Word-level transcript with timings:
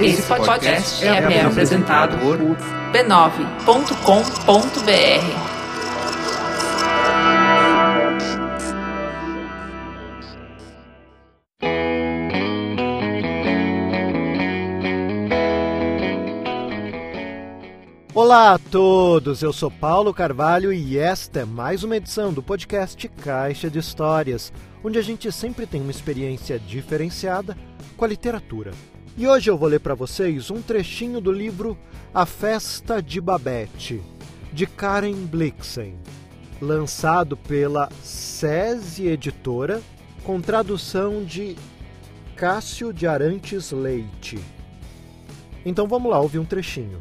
Esse 0.00 0.22
podcast 0.22 1.06
é 1.06 1.42
apresentado 1.42 2.18
por 2.18 2.36
b9.com.br. 2.38 3.94
Olá 18.12 18.54
a 18.54 18.58
todos, 18.58 19.42
eu 19.42 19.52
sou 19.52 19.70
Paulo 19.70 20.12
Carvalho 20.12 20.72
e 20.72 20.98
esta 20.98 21.40
é 21.40 21.44
mais 21.44 21.84
uma 21.84 21.96
edição 21.96 22.32
do 22.32 22.42
podcast 22.42 23.08
Caixa 23.08 23.70
de 23.70 23.78
Histórias, 23.78 24.52
onde 24.82 24.98
a 24.98 25.02
gente 25.02 25.30
sempre 25.30 25.66
tem 25.66 25.80
uma 25.80 25.90
experiência 25.92 26.58
diferenciada 26.58 27.56
com 27.96 28.04
a 28.04 28.08
literatura. 28.08 28.72
E 29.16 29.28
hoje 29.28 29.48
eu 29.48 29.56
vou 29.56 29.68
ler 29.68 29.78
para 29.78 29.94
vocês 29.94 30.50
um 30.50 30.60
trechinho 30.60 31.20
do 31.20 31.30
livro 31.30 31.78
A 32.12 32.26
Festa 32.26 33.00
de 33.00 33.20
Babette, 33.20 34.02
de 34.52 34.66
Karen 34.66 35.14
Blixen, 35.14 35.94
lançado 36.60 37.36
pela 37.36 37.88
SESI 38.02 39.06
Editora, 39.06 39.80
com 40.24 40.40
tradução 40.40 41.22
de 41.22 41.54
Cássio 42.34 42.92
de 42.92 43.06
Arantes 43.06 43.70
Leite. 43.70 44.40
Então 45.64 45.86
vamos 45.86 46.10
lá 46.10 46.18
ouvir 46.18 46.40
um 46.40 46.44
trechinho. 46.44 47.00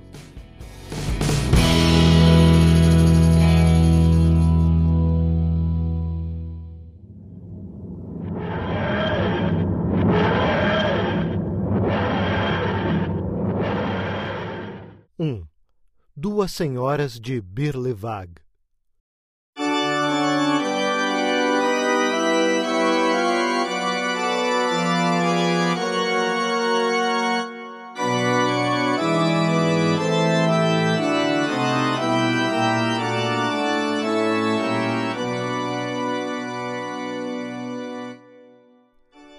Duas 16.26 16.54
Senhoras 16.54 17.20
de 17.20 17.42
Birlevag. 17.42 18.30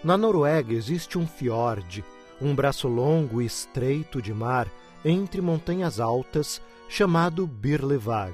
Na 0.05 0.19
Noruega 0.19 0.75
existe 0.75 1.17
um 1.17 1.27
fiord, 1.27 2.05
um 2.43 2.55
braço 2.55 2.87
longo 2.89 3.41
e 3.41 3.47
estreito 3.47 4.21
de 4.21 4.35
mar 4.35 4.69
entre 5.05 5.41
montanhas 5.41 6.01
altas 6.01 6.63
chamado 6.89 7.47
Birlevag. 7.47 8.33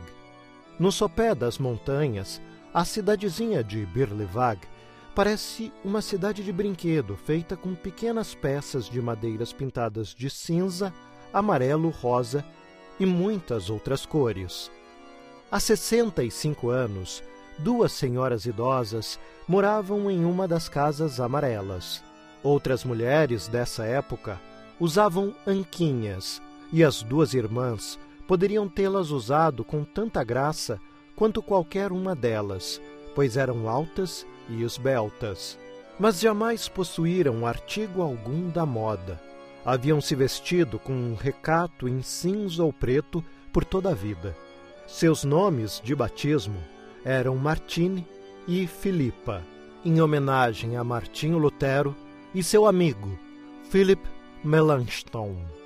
No 0.79 0.93
sopé 0.93 1.35
das 1.35 1.59
montanhas, 1.59 2.41
a 2.73 2.85
cidadezinha 2.85 3.65
de 3.65 3.85
Birlevag 3.87 4.61
parece 5.15 5.73
uma 5.85 6.01
cidade 6.01 6.45
de 6.45 6.53
brinquedo 6.53 7.17
feita 7.17 7.57
com 7.57 7.75
pequenas 7.75 8.35
peças 8.35 8.89
de 8.89 9.03
madeiras 9.03 9.53
pintadas 9.53 10.15
de 10.15 10.31
cinza, 10.31 10.95
amarelo, 11.33 11.91
rosa 11.91 12.45
e 12.99 13.05
muitas 13.05 13.69
outras 13.69 14.07
cores. 14.07 14.71
Há 15.51 15.59
65 15.59 16.71
anos, 16.71 17.25
duas 17.59 17.93
senhoras 17.93 18.47
idosas 18.47 19.19
moravam 19.49 20.11
em 20.11 20.25
uma 20.25 20.47
das 20.47 20.69
casas 20.69 21.19
amarelas. 21.19 22.03
Outras 22.43 22.85
mulheres 22.85 23.49
dessa 23.49 23.85
época 23.85 24.41
usavam 24.79 25.35
anquinhas 25.47 26.41
e 26.73 26.85
as 26.85 27.03
duas 27.03 27.35
irmãs 27.35 27.99
poderiam 28.27 28.69
tê-las 28.69 29.11
usado 29.11 29.65
com 29.65 29.83
tanta 29.83 30.23
graça 30.23 30.81
quanto 31.17 31.43
qualquer 31.43 31.93
uma 31.93 32.15
delas, 32.15 32.81
pois 33.15 33.37
eram 33.37 33.69
altas 33.69 34.27
e 34.49 34.63
esbeltas. 34.63 35.59
Mas 35.99 36.21
jamais 36.21 36.69
possuíram 36.69 37.47
artigo 37.47 38.01
algum 38.01 38.49
da 38.49 38.65
moda. 38.65 39.21
Haviam 39.65 40.01
se 40.01 40.15
vestido 40.15 40.79
com 40.79 40.93
um 40.93 41.15
recato 41.15 41.87
em 41.87 42.03
cinza 42.03 42.65
ou 42.65 42.73
preto 42.73 43.23
por 43.53 43.65
toda 43.65 43.91
a 43.91 43.95
vida. 43.95 44.35
Seus 44.87 45.25
nomes 45.25 45.81
de 45.85 45.95
batismo 45.95 46.57
eram 47.05 47.37
Martine 47.37 48.07
e 48.49 48.67
Filipa, 48.67 49.43
em 49.85 50.01
homenagem 50.01 50.77
a 50.77 50.85
Martinho 50.85 51.39
Lutero 51.39 51.95
e 52.35 52.43
seu 52.43 52.67
amigo, 52.67 53.19
Philip 53.71 54.03
Melanchthon. 54.43 55.60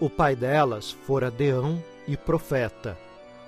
O 0.00 0.10
pai 0.10 0.34
delas 0.34 0.90
fora 0.90 1.30
deão 1.30 1.80
e 2.08 2.16
profeta, 2.16 2.98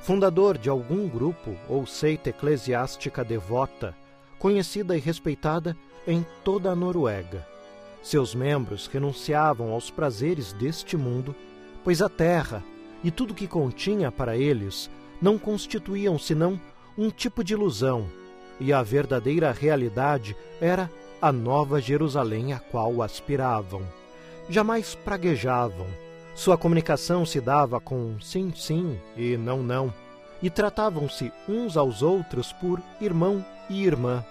fundador 0.01 0.57
de 0.57 0.71
algum 0.71 1.09
grupo 1.09 1.57
ou 1.69 1.85
seita 1.85 2.31
eclesiástica 2.31 3.25
devota, 3.25 3.93
conhecida 4.39 4.97
e 4.97 5.01
respeitada 5.01 5.77
em 6.07 6.25
toda 6.45 6.71
a 6.71 6.77
Noruega. 6.77 7.45
Seus 8.01 8.33
membros 8.33 8.87
renunciavam 8.87 9.73
aos 9.73 9.91
prazeres 9.91 10.53
deste 10.53 10.97
mundo, 10.97 11.35
pois 11.83 12.01
a 12.01 12.09
terra 12.09 12.63
e 13.03 13.11
tudo 13.11 13.35
que 13.35 13.49
continha 13.49 14.13
para 14.13 14.37
eles 14.37 14.89
não 15.21 15.39
constituíam 15.39 16.17
senão 16.17 16.61
um 16.97 17.11
tipo 17.11 17.43
de 17.43 17.55
ilusão, 17.55 18.07
e 18.61 18.73
a 18.73 18.85
verdadeira 18.85 19.51
realidade 19.51 20.37
era 20.61 20.89
a 21.21 21.33
nova 21.33 21.81
Jerusalém 21.81 22.53
a 22.53 22.61
qual 22.61 23.03
aspiravam. 23.03 23.83
Jamais 24.49 24.95
praguejavam, 24.95 25.89
sua 26.37 26.59
comunicação 26.59 27.25
se 27.25 27.41
dava 27.41 27.81
com 27.81 28.21
sim, 28.21 28.53
sim 28.55 29.01
e 29.17 29.39
não, 29.39 29.63
não, 29.63 29.93
e 30.43 30.51
tratavam-se 30.51 31.33
uns 31.49 31.79
aos 31.79 32.03
outros 32.03 32.53
por 32.53 32.81
irmão 33.01 33.45
e 33.71 33.83
irmã. 33.83 34.23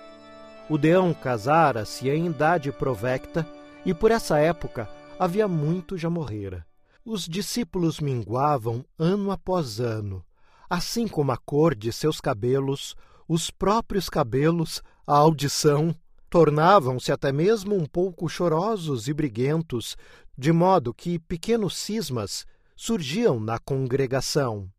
O 0.70 0.78
Deão 0.78 1.14
casara-se 1.16 2.08
em 2.08 2.28
idade 2.28 2.72
provecta 2.72 3.46
e 3.84 3.94
por 3.94 4.12
essa 4.12 4.38
época 4.38 4.88
havia 5.20 5.48
muito 5.48 5.98
já 5.98 6.10
morrera. 6.10 6.66
Os 7.04 7.28
discípulos 7.28 8.00
minguavam 8.00 8.86
ano 8.98 9.32
após 9.32 9.80
ano, 9.80 10.24
assim 10.70 11.08
como 11.08 11.32
a 11.32 11.38
cor 11.38 11.74
de 11.74 11.92
seus 11.92 12.22
cabelos, 12.22 12.96
os 13.28 13.50
próprios 13.50 14.10
cabelos, 14.10 14.82
a 15.08 15.18
audição, 15.18 15.96
tornavam-se 16.30 17.12
até 17.12 17.32
mesmo 17.32 17.76
um 17.76 17.86
pouco 17.86 18.28
chorosos 18.28 19.08
e 19.08 19.14
briguentos, 19.14 19.96
de 20.38 20.52
modo 20.52 20.94
que 20.94 21.18
pequenos 21.18 21.78
cismas 21.78 22.46
surgiam 22.76 23.40
na 23.40 23.58
congregação. 23.58 24.70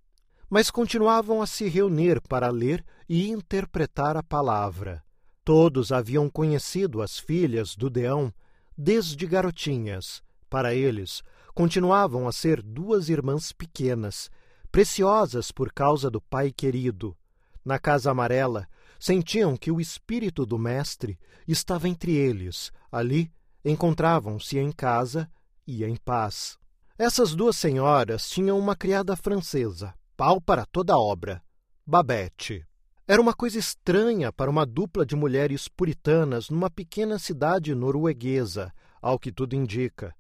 Mas 0.49 0.71
continuavam 0.71 1.43
a 1.43 1.47
se 1.47 1.69
reunir 1.69 2.21
para 2.21 2.51
ler 2.51 2.85
e 3.09 3.29
interpretar 3.29 4.17
a 4.17 4.23
palavra. 4.23 5.03
Todos 5.45 5.93
haviam 5.93 6.29
conhecido 6.29 7.01
as 7.01 7.19
filhas 7.19 7.75
do 7.75 7.89
Deão 7.89 8.33
desde 8.77 9.27
garotinhas. 9.27 10.23
Para 10.49 10.75
eles, 10.75 11.23
continuavam 11.55 12.29
a 12.29 12.33
ser 12.33 12.63
duas 12.63 13.09
irmãs 13.09 13.51
pequenas, 13.53 14.31
preciosas 14.71 15.51
por 15.51 15.73
causa 15.73 16.11
do 16.11 16.21
pai 16.21 16.53
querido. 16.53 17.17
Na 17.65 17.79
Casa 17.79 18.11
Amarela, 18.11 18.69
sentiam 18.99 19.57
que 19.57 19.71
o 19.71 19.81
espírito 19.81 20.47
do 20.47 20.59
Mestre 20.59 21.19
estava 21.49 21.89
entre 21.89 22.13
eles. 22.13 22.71
Ali, 22.93 23.33
encontravam-se 23.65 24.59
em 24.59 24.71
casa 24.71 25.29
e 25.67 25.85
em 25.85 25.97
paz. 25.97 26.59
Essas 26.99 27.35
duas 27.35 27.57
senhoras 27.57 28.29
tinham 28.29 28.59
uma 28.59 28.75
criada 28.75 29.17
francesa, 29.17 29.95
pau 30.17 30.41
para 30.41 30.65
toda 30.65 30.95
a 30.95 30.99
obra, 30.99 31.43
Babette. 31.87 32.65
Era 33.07 33.21
uma 33.23 33.35
coisa 33.35 33.59
estranha 33.59 34.33
para 34.33 34.51
uma 34.51 34.67
dupla 34.67 35.07
de 35.07 35.15
mulheres 35.15 35.69
puritanas 35.69 36.51
numa 36.51 36.69
pequena 36.69 37.19
cidade 37.19 37.75
norueguesa, 37.75 38.73
ao 39.01 39.19
que 39.19 39.31
tudo 39.31 39.55
indica. 39.55 40.15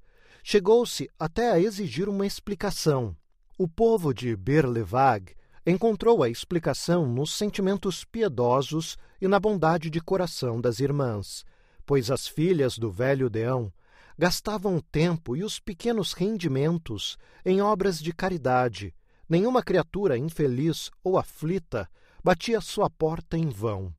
Chegou-se 0.45 1.11
até 1.19 1.51
a 1.51 1.59
exigir 1.59 2.09
uma 2.09 2.25
explicação. 2.25 3.17
O 3.59 3.67
povo 3.67 4.15
de 4.15 4.37
Berlevag 4.37 5.35
encontrou 5.67 6.23
a 6.23 6.29
explicação 6.29 7.07
nos 7.07 7.33
sentimentos 7.33 8.05
piedosos 8.05 8.97
e 9.21 9.27
na 9.27 9.41
bondade 9.41 9.91
de 9.91 10.01
coração 10.01 10.61
das 10.61 10.79
irmãs, 10.79 11.45
pois 11.85 12.11
as 12.11 12.29
filhas 12.29 12.79
do 12.79 12.93
velho 12.93 13.29
Deão 13.29 13.73
gastavam 14.19 14.81
tempo 14.81 15.37
e 15.37 15.45
os 15.45 15.61
pequenos 15.61 16.13
rendimentos 16.13 17.19
em 17.45 17.61
obras 17.61 18.01
de 18.01 18.13
caridade. 18.13 18.95
Nenhuma 19.29 19.63
criatura 19.63 20.17
infeliz 20.17 20.91
ou 21.03 21.19
aflita 21.19 21.89
batia 22.25 22.61
sua 22.61 22.89
porta 22.89 23.37
em 23.37 23.49
vão. 23.49 23.93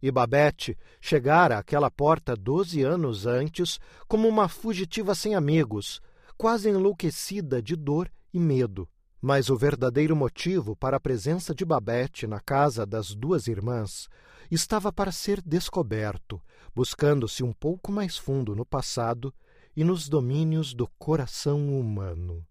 E 0.00 0.10
Babette 0.10 0.78
chegara 1.00 1.58
àquela 1.58 1.90
porta 1.90 2.36
doze 2.36 2.82
anos 2.82 3.26
antes 3.26 3.80
como 4.06 4.28
uma 4.28 4.48
fugitiva 4.48 5.14
sem 5.14 5.34
amigos, 5.34 6.00
quase 6.36 6.68
enlouquecida 6.68 7.60
de 7.60 7.74
dor 7.74 8.10
e 8.32 8.38
medo. 8.38 8.88
Mas 9.20 9.48
o 9.48 9.56
verdadeiro 9.56 10.14
motivo 10.14 10.76
para 10.76 10.98
a 10.98 11.00
presença 11.00 11.54
de 11.54 11.64
Babette 11.64 12.26
na 12.26 12.38
casa 12.38 12.86
das 12.86 13.14
duas 13.14 13.48
irmãs 13.48 14.08
estava 14.50 14.92
para 14.92 15.10
ser 15.10 15.42
descoberto, 15.42 16.40
buscando-se 16.74 17.42
um 17.42 17.52
pouco 17.52 17.90
mais 17.90 18.16
fundo 18.16 18.54
no 18.54 18.64
passado 18.64 19.34
e 19.76 19.84
nos 19.84 20.08
domínios 20.08 20.72
do 20.72 20.88
coração 20.98 21.78
humano. 21.78 22.42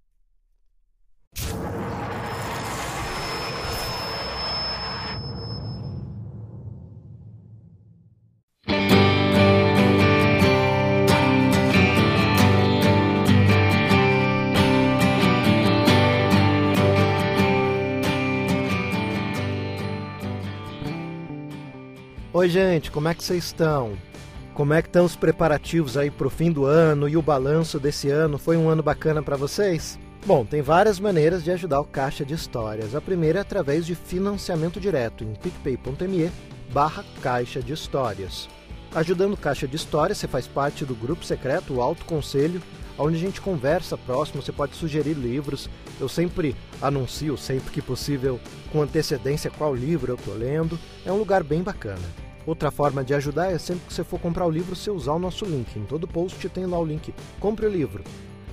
Oi, 22.31 22.49
gente, 22.49 22.91
como 22.91 23.07
é 23.07 23.15
que 23.15 23.23
vocês 23.23 23.45
estão? 23.45 23.97
Como 24.55 24.73
é 24.73 24.81
que 24.81 24.87
estão 24.87 25.03
os 25.03 25.17
preparativos 25.17 25.97
aí 25.97 26.09
para 26.09 26.27
o 26.27 26.29
fim 26.29 26.49
do 26.49 26.63
ano 26.63 27.09
e 27.09 27.17
o 27.17 27.21
balanço 27.21 27.77
desse 27.77 28.09
ano? 28.09 28.37
Foi 28.37 28.55
um 28.55 28.69
ano 28.69 28.81
bacana 28.81 29.21
para 29.21 29.35
vocês? 29.35 29.99
Bom, 30.25 30.45
tem 30.45 30.61
várias 30.61 30.97
maneiras 30.97 31.43
de 31.43 31.51
ajudar 31.51 31.81
o 31.81 31.85
Caixa 31.85 32.23
de 32.23 32.33
Histórias. 32.33 32.95
A 32.95 33.01
primeira 33.01 33.39
é 33.39 33.41
através 33.41 33.85
de 33.85 33.93
financiamento 33.93 34.79
direto 34.79 35.25
em 35.25 35.33
picpay.me 35.35 36.31
barra 36.71 37.03
Caixa 37.21 37.61
de 37.61 37.73
Histórias. 37.73 38.47
Ajudando 38.95 39.35
Caixa 39.35 39.67
de 39.67 39.75
Histórias, 39.75 40.19
você 40.19 40.27
faz 40.27 40.47
parte 40.47 40.85
do 40.85 40.95
grupo 40.95 41.25
secreto, 41.25 41.73
o 41.73 41.81
Alto 41.81 42.05
Conselho, 42.05 42.61
onde 42.97 43.17
a 43.17 43.19
gente 43.19 43.41
conversa 43.41 43.97
próximo, 43.97 44.41
você 44.41 44.53
pode 44.53 44.77
sugerir 44.77 45.15
livros. 45.15 45.69
Eu 45.99 46.07
sempre 46.07 46.55
anuncio, 46.81 47.37
sempre 47.37 47.71
que 47.71 47.81
possível, 47.81 48.39
com 48.71 48.81
antecedência 48.81 49.51
qual 49.51 49.75
livro 49.75 50.13
eu 50.13 50.15
estou 50.15 50.33
lendo. 50.33 50.79
É 51.05 51.11
um 51.11 51.17
lugar 51.17 51.43
bem 51.43 51.61
bacana. 51.61 52.24
Outra 52.45 52.69
forma 52.69 53.03
de 53.03 53.13
ajudar 53.13 53.51
é 53.51 53.57
sempre 53.57 53.87
que 53.87 53.93
você 53.93 54.03
for 54.03 54.19
comprar 54.19 54.45
o 54.45 54.51
livro, 54.51 54.75
você 54.75 54.91
usar 54.91 55.13
o 55.13 55.19
nosso 55.19 55.45
link. 55.45 55.77
Em 55.77 55.85
todo 55.85 56.07
post 56.07 56.47
tem 56.49 56.65
lá 56.65 56.79
o 56.79 56.85
link 56.85 57.13
Compre 57.39 57.65
o 57.65 57.69
livro. 57.69 58.03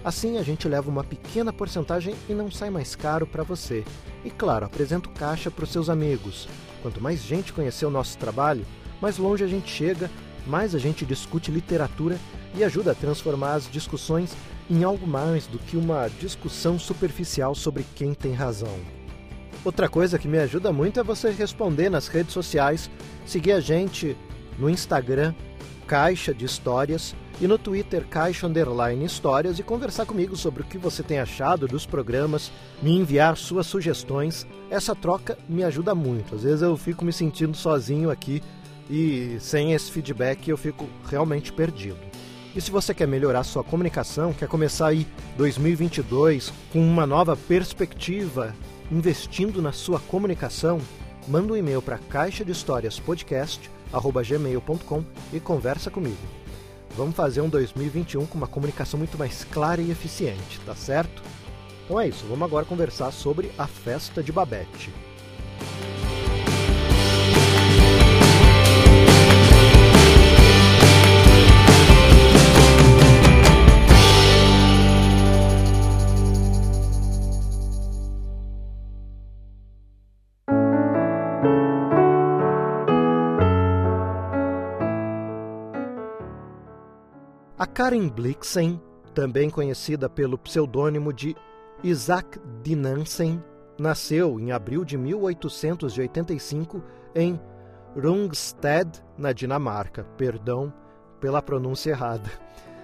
Assim 0.05 0.39
a 0.39 0.43
gente 0.43 0.67
leva 0.67 0.91
uma 0.91 1.05
pequena 1.05 1.53
porcentagem 1.53 2.15
e 2.29 2.33
não 2.33 2.51
sai 2.51 2.71
mais 2.71 2.97
caro 2.97 3.27
para 3.27 3.45
você. 3.45 3.85
E 4.25 4.31
claro, 4.31 4.67
apresenta 4.67 5.09
o 5.09 5.13
caixa 5.13 5.51
para 5.51 5.65
os 5.65 5.71
seus 5.71 5.89
amigos. 5.89 6.49
Quanto 6.81 7.01
mais 7.01 7.21
gente 7.21 7.53
conhecer 7.53 7.87
o 7.87 7.91
nosso 7.91 8.19
trabalho, 8.19 8.65
mais 9.01 9.19
longe 9.19 9.45
a 9.45 9.47
gente 9.47 9.71
chega, 9.71 10.11
mais 10.47 10.75
a 10.75 10.79
gente 10.79 11.05
discute 11.05 11.51
literatura 11.51 12.19
e 12.55 12.65
ajuda 12.65 12.93
a 12.93 12.95
transformar 12.95 13.55
as 13.55 13.71
discussões 13.71 14.35
em 14.69 14.83
algo 14.83 15.07
mais 15.07 15.47
do 15.47 15.59
que 15.59 15.77
uma 15.77 16.09
discussão 16.09 16.79
superficial 16.79 17.55
sobre 17.55 17.85
quem 17.95 18.15
tem 18.15 18.33
razão. 18.33 19.02
Outra 19.65 19.89
coisa 19.89 20.19
que 20.19 20.27
me 20.27 20.39
ajuda 20.39 20.73
muito 20.73 20.99
é 20.99 21.05
você 21.05 21.31
responder 21.31 21.89
nas 21.89 22.09
redes 22.09 22.33
sociais, 22.33 22.91
seguir 23.25 23.53
a 23.53 23.61
gente 23.61 24.17
no 24.59 24.69
Instagram, 24.69 25.33
Caixa 25.87 26.35
de 26.35 26.45
Histórias, 26.45 27.15
e 27.41 27.47
no 27.47 27.57
Twitter, 27.57 28.05
Caixa 28.09 28.47
Underline 28.47 29.05
Histórias, 29.05 29.59
e 29.59 29.63
conversar 29.63 30.05
comigo 30.05 30.37
sobre 30.37 30.63
o 30.63 30.65
que 30.65 30.79
você 30.79 31.03
tem 31.03 31.19
achado 31.19 31.67
dos 31.67 31.87
programas, 31.87 32.53
me 32.83 32.93
enviar 32.97 33.37
suas 33.37 33.67
sugestões. 33.67 34.47
Essa 34.71 34.95
troca 34.95 35.39
me 35.49 35.65
ajuda 35.65 35.95
muito. 35.95 36.35
Às 36.35 36.43
vezes 36.43 36.63
eu 36.63 36.77
fico 36.77 37.05
me 37.05 37.13
sentindo 37.13 37.57
sozinho 37.57 38.11
aqui 38.11 38.43
e 38.91 39.37
sem 39.41 39.73
esse 39.73 39.91
feedback 39.91 40.49
eu 40.49 40.57
fico 40.57 40.89
realmente 41.09 41.53
perdido. 41.53 41.99
E 42.55 42.61
se 42.61 42.71
você 42.71 42.93
quer 42.93 43.09
melhorar 43.09 43.45
sua 43.45 43.65
comunicação, 43.65 44.33
quer 44.33 44.47
começar 44.47 44.89
aí 44.89 45.07
2022 45.37 46.53
com 46.73 46.81
uma 46.81 47.07
nova 47.07 47.35
perspectiva 47.35 48.55
investindo 48.93 49.61
na 49.63 49.73
sua 49.73 49.99
comunicação, 49.99 50.79
manda 51.27 51.55
um 51.55 51.57
e-mail 51.57 51.81
para 51.81 51.97
caixa 51.97 52.45
de 52.45 52.53
histórias 52.53 53.01
podcast@gmail.com 53.01 55.03
e 55.33 55.41
conversa 55.41 55.91
comigo. 55.91 56.19
Vamos 56.95 57.17
fazer 57.17 57.41
um 57.41 57.49
2021 57.49 58.27
com 58.27 58.37
uma 58.37 58.47
comunicação 58.47 58.99
muito 58.99 59.17
mais 59.17 59.45
clara 59.45 59.81
e 59.81 59.91
eficiente, 59.91 60.61
tá 60.67 60.75
certo? 60.75 61.23
Então 61.85 61.99
é 61.99 62.09
isso, 62.09 62.27
vamos 62.29 62.45
agora 62.45 62.67
conversar 62.67 63.11
sobre 63.13 63.51
a 63.57 63.67
festa 63.67 64.23
de 64.23 64.31
Babette. 64.31 64.93
Karen 87.75 88.09
Blixen, 88.09 88.79
também 89.15 89.49
conhecida 89.49 90.09
pelo 90.09 90.37
pseudônimo 90.37 91.11
de 91.11 91.35
Isaac 91.83 92.39
Dinansen, 92.63 93.43
nasceu 93.79 94.39
em 94.39 94.53
abril 94.53 94.85
de 94.85 94.99
1885 94.99 96.83
em 97.15 97.41
Rungsted, 97.97 99.03
na 99.17 99.33
Dinamarca. 99.33 100.05
Perdão 100.19 100.73
pela 101.19 101.41
pronúncia 101.41 101.91
errada. 101.91 102.31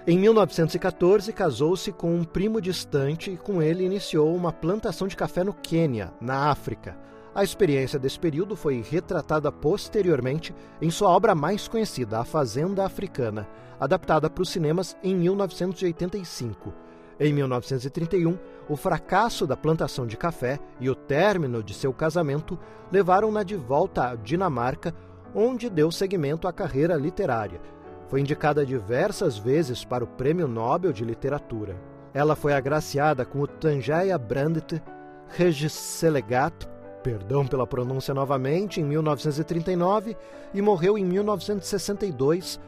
Em 0.07 0.17
1914, 0.17 1.31
casou-se 1.33 1.91
com 1.91 2.15
um 2.15 2.23
primo 2.23 2.59
distante 2.59 3.31
e 3.31 3.37
com 3.37 3.61
ele 3.61 3.83
iniciou 3.83 4.35
uma 4.35 4.51
plantação 4.51 5.07
de 5.07 5.15
café 5.15 5.43
no 5.43 5.53
Quênia, 5.53 6.11
na 6.19 6.49
África. 6.49 6.97
A 7.33 7.43
experiência 7.43 7.99
desse 7.99 8.19
período 8.19 8.55
foi 8.55 8.81
retratada 8.81 9.51
posteriormente 9.51 10.53
em 10.81 10.89
sua 10.89 11.09
obra 11.09 11.35
mais 11.35 11.67
conhecida, 11.67 12.19
A 12.19 12.25
Fazenda 12.25 12.85
Africana, 12.85 13.47
adaptada 13.79 14.29
para 14.29 14.41
os 14.41 14.49
cinemas 14.49 14.97
em 15.03 15.15
1985. 15.15 16.73
Em 17.19 17.33
1931, 17.33 18.37
o 18.67 18.75
fracasso 18.75 19.45
da 19.45 19.55
plantação 19.55 20.07
de 20.07 20.17
café 20.17 20.57
e 20.79 20.89
o 20.89 20.95
término 20.95 21.61
de 21.61 21.73
seu 21.73 21.93
casamento 21.93 22.57
levaram-na 22.91 23.43
de 23.43 23.55
volta 23.55 24.09
à 24.09 24.15
Dinamarca, 24.15 24.95
onde 25.35 25.69
deu 25.69 25.91
seguimento 25.91 26.47
à 26.47 26.53
carreira 26.53 26.95
literária. 26.95 27.61
Foi 28.07 28.21
indicada 28.21 28.65
diversas 28.65 29.37
vezes 29.37 29.85
para 29.85 30.03
o 30.03 30.07
Prêmio 30.07 30.47
Nobel 30.47 30.91
de 30.91 31.05
Literatura. 31.05 31.75
Ela 32.11 32.35
foi 32.35 32.53
agraciada 32.53 33.23
com 33.23 33.39
o 33.41 33.47
Tanjaya 33.47 34.17
Brandt 34.17 34.81
Regiselegat 35.27 36.67
perdão 37.03 37.45
pela 37.45 37.67
pronúncia 37.67 38.13
novamente, 38.13 38.81
em 38.81 38.83
1939 38.83 40.15
e 40.53 40.61
morreu 40.61 40.97
em 40.97 41.05
1962 41.05 42.59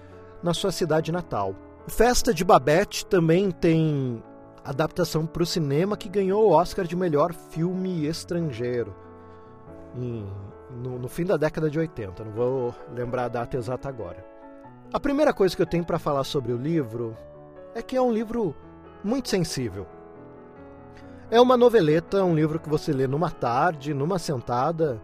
na 0.41 0.53
sua 0.53 0.71
cidade 0.71 1.11
natal. 1.11 1.55
Festa 1.87 2.33
de 2.33 2.43
Babette 2.43 3.05
também 3.05 3.51
tem 3.51 4.23
adaptação 4.63 5.25
para 5.25 5.43
o 5.43 5.45
cinema 5.45 5.97
que 5.97 6.07
ganhou 6.07 6.47
o 6.47 6.51
Oscar 6.51 6.85
de 6.85 6.95
melhor 6.95 7.33
filme 7.33 8.05
estrangeiro 8.05 8.95
em, 9.95 10.25
no, 10.69 10.99
no, 10.99 11.07
fim 11.07 11.25
da 11.25 11.37
década 11.37 11.69
de 11.69 11.79
80. 11.79 12.23
Não 12.23 12.31
vou 12.31 12.75
lembrar 12.93 13.25
a 13.25 13.29
data 13.29 13.57
exata 13.57 13.89
agora. 13.89 14.23
A 14.93 14.99
primeira 14.99 15.33
coisa 15.33 15.55
que 15.55 15.61
eu 15.61 15.65
tenho 15.65 15.83
para 15.83 15.99
falar 15.99 16.23
sobre 16.23 16.51
o 16.51 16.57
livro 16.57 17.17
é 17.73 17.81
que 17.81 17.95
é 17.95 18.01
um 18.01 18.11
livro 18.11 18.55
muito 19.03 19.29
sensível. 19.29 19.87
É 21.31 21.39
uma 21.39 21.55
noveleta, 21.55 22.25
um 22.25 22.35
livro 22.35 22.59
que 22.59 22.67
você 22.67 22.91
lê 22.91 23.07
numa 23.07 23.31
tarde, 23.31 23.93
numa 23.93 24.19
sentada, 24.19 25.01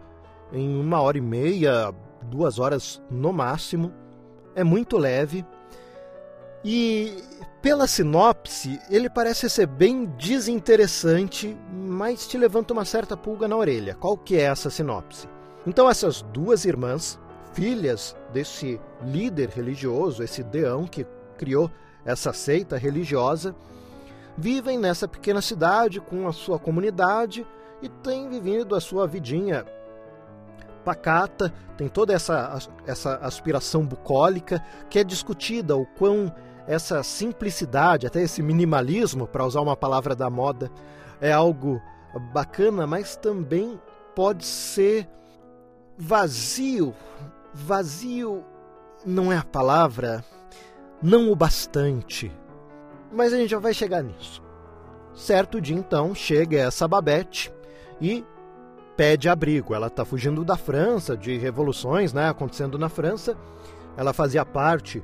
em 0.52 0.78
uma 0.78 1.00
hora 1.00 1.16
e 1.16 1.22
meia, 1.22 1.90
duas 2.24 2.58
horas 2.58 3.02
no 3.10 3.32
máximo. 3.32 3.94
É 4.54 4.62
muito 4.62 4.98
leve. 4.98 5.42
E 6.62 7.24
pela 7.62 7.86
sinopse, 7.86 8.78
ele 8.90 9.08
parece 9.08 9.48
ser 9.48 9.66
bem 9.66 10.04
desinteressante, 10.18 11.56
mas 11.72 12.26
te 12.26 12.36
levanta 12.36 12.74
uma 12.74 12.84
certa 12.84 13.16
pulga 13.16 13.48
na 13.48 13.56
orelha. 13.56 13.94
Qual 13.94 14.14
que 14.14 14.36
é 14.36 14.42
essa 14.42 14.68
sinopse? 14.68 15.26
Então 15.66 15.88
essas 15.88 16.20
duas 16.20 16.66
irmãs, 16.66 17.18
filhas 17.54 18.14
desse 18.34 18.78
líder 19.02 19.48
religioso, 19.48 20.22
esse 20.22 20.42
deão 20.42 20.86
que 20.86 21.06
criou 21.38 21.70
essa 22.04 22.34
seita 22.34 22.76
religiosa, 22.76 23.56
vivem 24.38 24.78
nessa 24.78 25.08
pequena 25.08 25.42
cidade 25.42 26.00
com 26.00 26.28
a 26.28 26.32
sua 26.32 26.60
comunidade 26.60 27.44
e 27.82 27.88
têm 27.88 28.28
vivido 28.30 28.76
a 28.76 28.80
sua 28.80 29.06
vidinha 29.06 29.66
pacata, 30.84 31.52
tem 31.76 31.88
toda 31.88 32.14
essa, 32.14 32.56
essa 32.86 33.16
aspiração 33.16 33.84
bucólica 33.84 34.64
que 34.88 34.98
é 34.98 35.04
discutida, 35.04 35.76
o 35.76 35.84
quão 35.84 36.32
essa 36.68 37.02
simplicidade, 37.02 38.06
até 38.06 38.22
esse 38.22 38.42
minimalismo, 38.42 39.26
para 39.26 39.44
usar 39.44 39.60
uma 39.60 39.76
palavra 39.76 40.14
da 40.14 40.30
moda, 40.30 40.70
é 41.20 41.32
algo 41.32 41.80
bacana, 42.32 42.86
mas 42.86 43.16
também 43.16 43.80
pode 44.14 44.44
ser 44.44 45.08
vazio. 45.96 46.94
Vazio 47.52 48.44
não 49.04 49.32
é 49.32 49.38
a 49.38 49.44
palavra, 49.44 50.24
não 51.02 51.32
o 51.32 51.36
bastante. 51.36 52.30
Mas 53.12 53.32
a 53.32 53.36
gente 53.36 53.50
já 53.50 53.58
vai 53.58 53.72
chegar 53.72 54.02
nisso. 54.02 54.42
Certo 55.14 55.60
dia, 55.60 55.76
então, 55.76 56.14
chega 56.14 56.58
essa 56.58 56.86
Babette 56.86 57.52
e 58.00 58.24
pede 58.96 59.28
abrigo. 59.28 59.74
Ela 59.74 59.86
está 59.86 60.04
fugindo 60.04 60.44
da 60.44 60.56
França, 60.56 61.16
de 61.16 61.36
revoluções 61.36 62.12
né, 62.12 62.28
acontecendo 62.28 62.78
na 62.78 62.88
França. 62.88 63.36
Ela 63.96 64.12
fazia 64.12 64.44
parte 64.44 65.02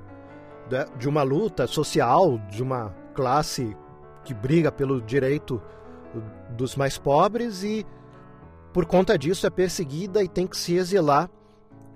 de 0.98 1.08
uma 1.08 1.22
luta 1.22 1.66
social, 1.66 2.38
de 2.50 2.62
uma 2.62 2.94
classe 3.14 3.76
que 4.24 4.32
briga 4.32 4.72
pelo 4.72 5.00
direito 5.00 5.60
dos 6.50 6.76
mais 6.76 6.96
pobres 6.96 7.62
e 7.62 7.86
por 8.72 8.86
conta 8.86 9.18
disso 9.18 9.46
é 9.46 9.50
perseguida 9.50 10.22
e 10.22 10.28
tem 10.28 10.46
que 10.46 10.56
se 10.56 10.74
exilar 10.74 11.30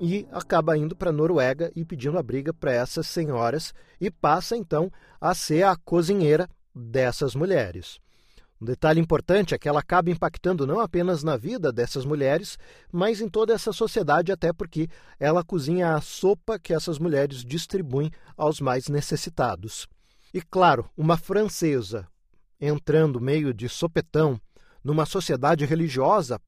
e 0.00 0.26
acaba 0.32 0.76
indo 0.76 0.96
para 0.96 1.10
a 1.10 1.12
Noruega 1.12 1.72
e 1.74 1.84
pedindo 1.84 2.18
a 2.18 2.22
briga 2.22 2.52
para 2.52 2.72
essas 2.72 3.06
senhoras 3.06 3.74
e 4.00 4.10
passa 4.10 4.56
então 4.56 4.90
a 5.20 5.34
ser 5.34 5.64
a 5.64 5.76
cozinheira 5.76 6.48
dessas 6.74 7.34
mulheres. 7.34 7.98
Um 8.60 8.64
detalhe 8.64 9.00
importante 9.00 9.54
é 9.54 9.58
que 9.58 9.68
ela 9.68 9.78
acaba 9.78 10.10
impactando 10.10 10.66
não 10.66 10.80
apenas 10.80 11.22
na 11.22 11.36
vida 11.36 11.72
dessas 11.72 12.04
mulheres, 12.04 12.58
mas 12.92 13.20
em 13.20 13.28
toda 13.28 13.52
essa 13.52 13.72
sociedade, 13.72 14.32
até 14.32 14.52
porque 14.52 14.88
ela 15.18 15.44
cozinha 15.44 15.94
a 15.94 16.00
sopa 16.00 16.58
que 16.58 16.74
essas 16.74 16.98
mulheres 16.98 17.44
distribuem 17.44 18.10
aos 18.36 18.60
mais 18.60 18.88
necessitados. 18.88 19.86
E 20.34 20.42
claro, 20.42 20.90
uma 20.96 21.16
francesa 21.16 22.06
entrando 22.60 23.20
meio 23.20 23.54
de 23.54 23.68
sopetão 23.68 24.40
numa 24.82 25.06
sociedade 25.06 25.64
religiosa, 25.64 26.40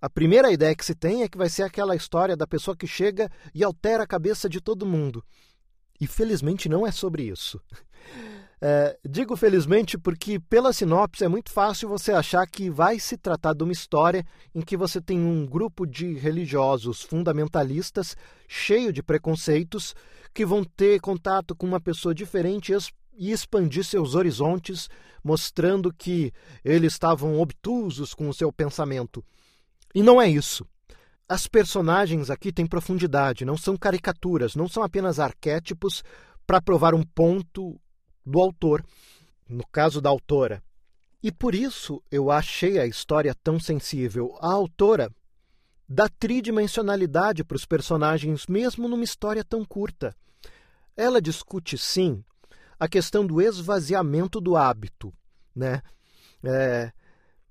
a 0.00 0.08
primeira 0.08 0.50
ideia 0.50 0.74
que 0.74 0.84
se 0.84 0.94
tem 0.94 1.22
é 1.22 1.28
que 1.28 1.36
vai 1.38 1.48
ser 1.48 1.62
aquela 1.62 1.94
história 1.94 2.36
da 2.36 2.46
pessoa 2.46 2.76
que 2.76 2.86
chega 2.86 3.30
e 3.54 3.62
altera 3.62 4.04
a 4.04 4.06
cabeça 4.06 4.48
de 4.48 4.60
todo 4.60 4.86
mundo. 4.86 5.24
E 6.00 6.06
felizmente 6.06 6.68
não 6.68 6.86
é 6.86 6.90
sobre 6.90 7.24
isso. 7.24 7.60
É, 8.62 8.98
digo 9.08 9.36
felizmente 9.36 9.96
porque, 9.96 10.38
pela 10.38 10.70
sinopse, 10.70 11.24
é 11.24 11.28
muito 11.28 11.50
fácil 11.50 11.88
você 11.88 12.12
achar 12.12 12.46
que 12.46 12.68
vai 12.68 12.98
se 12.98 13.16
tratar 13.16 13.54
de 13.54 13.64
uma 13.64 13.72
história 13.72 14.22
em 14.54 14.60
que 14.60 14.76
você 14.76 15.00
tem 15.00 15.18
um 15.18 15.46
grupo 15.46 15.86
de 15.86 16.12
religiosos 16.12 17.00
fundamentalistas 17.00 18.14
cheio 18.46 18.92
de 18.92 19.02
preconceitos 19.02 19.94
que 20.34 20.44
vão 20.44 20.62
ter 20.62 21.00
contato 21.00 21.56
com 21.56 21.66
uma 21.66 21.80
pessoa 21.80 22.14
diferente 22.14 22.74
e 23.16 23.32
expandir 23.32 23.82
seus 23.82 24.14
horizontes, 24.14 24.90
mostrando 25.24 25.90
que 25.90 26.30
eles 26.62 26.92
estavam 26.92 27.40
obtusos 27.40 28.12
com 28.12 28.28
o 28.28 28.34
seu 28.34 28.52
pensamento. 28.52 29.24
E 29.94 30.02
não 30.02 30.20
é 30.20 30.28
isso. 30.28 30.66
As 31.28 31.46
personagens 31.46 32.30
aqui 32.30 32.52
têm 32.52 32.66
profundidade, 32.66 33.44
não 33.44 33.56
são 33.56 33.76
caricaturas, 33.76 34.56
não 34.56 34.68
são 34.68 34.82
apenas 34.82 35.20
arquétipos 35.20 36.02
para 36.46 36.60
provar 36.60 36.94
um 36.94 37.04
ponto 37.04 37.80
do 38.26 38.40
autor, 38.40 38.84
no 39.48 39.64
caso 39.66 40.00
da 40.00 40.10
autora. 40.10 40.62
E 41.22 41.30
por 41.30 41.54
isso 41.54 42.02
eu 42.10 42.30
achei 42.30 42.78
a 42.78 42.86
história 42.86 43.34
tão 43.44 43.60
sensível. 43.60 44.36
A 44.40 44.52
autora 44.52 45.12
dá 45.88 46.08
tridimensionalidade 46.08 47.44
para 47.44 47.56
os 47.56 47.66
personagens, 47.66 48.46
mesmo 48.46 48.88
numa 48.88 49.04
história 49.04 49.44
tão 49.44 49.64
curta. 49.64 50.16
Ela 50.96 51.20
discute, 51.20 51.76
sim, 51.76 52.24
a 52.78 52.88
questão 52.88 53.26
do 53.26 53.40
esvaziamento 53.40 54.40
do 54.40 54.56
hábito. 54.56 55.12
Né? 55.54 55.82
É, 56.42 56.92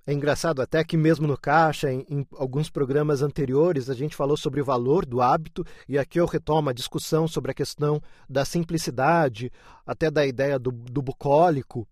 é 0.09 0.13
engraçado 0.13 0.59
até 0.59 0.83
que 0.83 0.97
mesmo 0.97 1.27
no 1.27 1.37
Caixa, 1.37 1.93
em, 1.93 2.03
em, 2.09 2.27
alguns 2.35 2.67
programas 2.67 3.21
anteriores, 3.21 3.91
a 3.91 3.93
gente 3.93 4.15
falou 4.15 4.35
sobre 4.35 4.59
o 4.59 4.65
valor 4.65 5.05
do 5.05 5.21
hábito, 5.21 5.63
e 5.87 5.99
aqui 5.99 6.19
eu 6.19 6.25
retomo 6.25 6.67
a 6.67 6.73
discussão 6.73 7.27
sobre 7.27 7.51
a 7.51 7.53
questão 7.53 8.01
da 8.27 8.43
simplicidade, 8.43 9.51
até 9.85 10.09
da 10.09 10.25
ideia 10.25 10.57
do, 10.57 10.71
do 10.71 10.99
bucólico, 10.99 11.87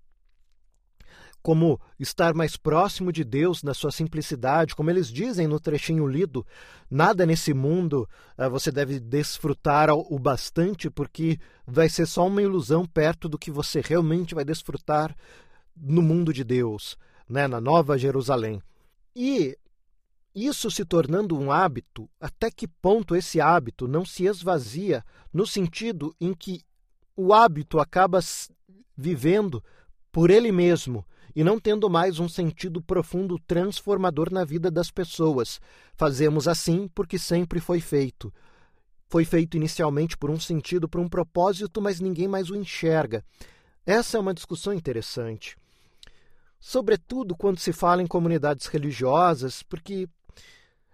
como 1.43 1.79
estar 1.99 2.33
mais 2.33 2.57
próximo 2.57 3.11
de 3.11 3.23
Deus 3.23 3.61
na 3.61 3.75
sua 3.75 3.91
simplicidade, 3.91 4.75
como 4.75 4.89
eles 4.89 5.09
dizem 5.09 5.45
no 5.45 5.59
trechinho 5.59 6.07
lido, 6.07 6.43
nada 6.89 7.23
nesse 7.23 7.53
mundo 7.53 8.09
uh, 8.35 8.49
você 8.49 8.71
deve 8.71 8.99
desfrutar 8.99 9.91
o 9.91 10.17
bastante, 10.17 10.89
porque 10.89 11.37
vai 11.67 11.87
ser 11.87 12.07
só 12.07 12.25
uma 12.25 12.41
ilusão 12.41 12.83
perto 12.83 13.29
do 13.29 13.37
que 13.37 13.51
você 13.51 13.79
realmente 13.79 14.33
vai 14.33 14.43
desfrutar 14.43 15.15
no 15.79 16.01
mundo 16.01 16.33
de 16.33 16.43
Deus 16.43 16.97
né, 17.27 17.47
na 17.47 17.59
Nova 17.59 17.97
Jerusalém. 17.97 18.61
E 19.15 19.57
isso 20.33 20.69
se 20.69 20.85
tornando 20.85 21.37
um 21.37 21.51
hábito, 21.51 22.09
até 22.21 22.51
que 22.51 22.67
ponto 22.67 23.15
esse 23.15 23.41
hábito 23.41 23.87
não 23.87 24.05
se 24.05 24.25
esvazia 24.25 25.03
no 25.33 25.47
sentido 25.47 26.15
em 26.21 26.33
que 26.33 26.61
o 27.15 27.33
hábito 27.33 27.79
acaba 27.79 28.19
vivendo 28.95 29.63
por 30.11 30.29
ele 30.29 30.51
mesmo 30.51 31.03
e 31.35 31.43
não 31.43 31.59
tendo 31.59 31.89
mais 31.89 32.19
um 32.19 32.29
sentido 32.29 32.81
profundo 32.81 33.39
transformador 33.47 34.31
na 34.31 34.43
vida 34.43 34.69
das 34.69 34.91
pessoas. 34.91 35.59
Fazemos 35.95 36.47
assim 36.47 36.87
porque 36.93 37.17
sempre 37.17 37.59
foi 37.59 37.79
feito. 37.79 38.31
Foi 39.09 39.25
feito 39.25 39.57
inicialmente 39.57 40.17
por 40.17 40.29
um 40.29 40.39
sentido, 40.39 40.87
por 40.87 40.99
um 40.99 41.07
propósito, 41.07 41.81
mas 41.81 41.99
ninguém 41.99 42.27
mais 42.27 42.49
o 42.49 42.55
enxerga. 42.55 43.23
Essa 43.85 44.17
é 44.17 44.19
uma 44.19 44.33
discussão 44.33 44.73
interessante 44.73 45.57
sobretudo 46.59 47.35
quando 47.35 47.59
se 47.59 47.71
fala 47.71 48.01
em 48.01 48.07
comunidades 48.07 48.67
religiosas, 48.67 49.63
porque 49.63 50.07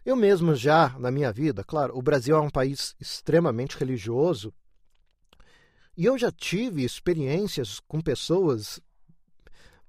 eu 0.05 0.15
mesmo 0.15 0.55
já, 0.55 0.97
na 0.99 1.09
minha 1.09 1.31
vida, 1.31 1.63
claro, 1.63 1.97
o 1.97 2.01
Brasil 2.01 2.35
é 2.35 2.39
um 2.39 2.49
país 2.49 2.95
extremamente 2.99 3.77
religioso, 3.77 4.53
e 5.95 6.05
eu 6.05 6.17
já 6.17 6.31
tive 6.31 6.83
experiências 6.83 7.79
com 7.87 8.01
pessoas, 8.01 8.81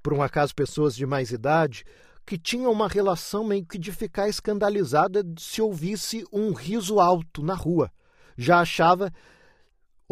por 0.02 0.12
um 0.12 0.22
acaso 0.22 0.54
pessoas 0.54 0.94
de 0.94 1.06
mais 1.06 1.32
idade, 1.32 1.84
que 2.26 2.38
tinham 2.38 2.70
uma 2.70 2.88
relação 2.88 3.44
meio 3.44 3.66
que 3.66 3.78
de 3.78 3.90
ficar 3.90 4.28
escandalizada 4.28 5.24
se 5.38 5.60
ouvisse 5.60 6.24
um 6.32 6.52
riso 6.52 7.00
alto 7.00 7.42
na 7.42 7.54
rua. 7.54 7.90
Já 8.36 8.60
achava, 8.60 9.12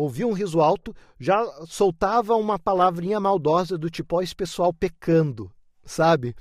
ouvia 0.03 0.27
um 0.27 0.33
riso 0.33 0.61
alto, 0.61 0.95
já 1.19 1.45
soltava 1.67 2.35
uma 2.35 2.59
palavrinha 2.59 3.19
maldosa 3.19 3.79
do 3.79 3.91
tipo, 3.91 4.17
ó, 4.17 4.23
esse 4.23 4.35
pessoal 4.35 4.73
pecando 4.73 5.51
sabe? 5.85 6.35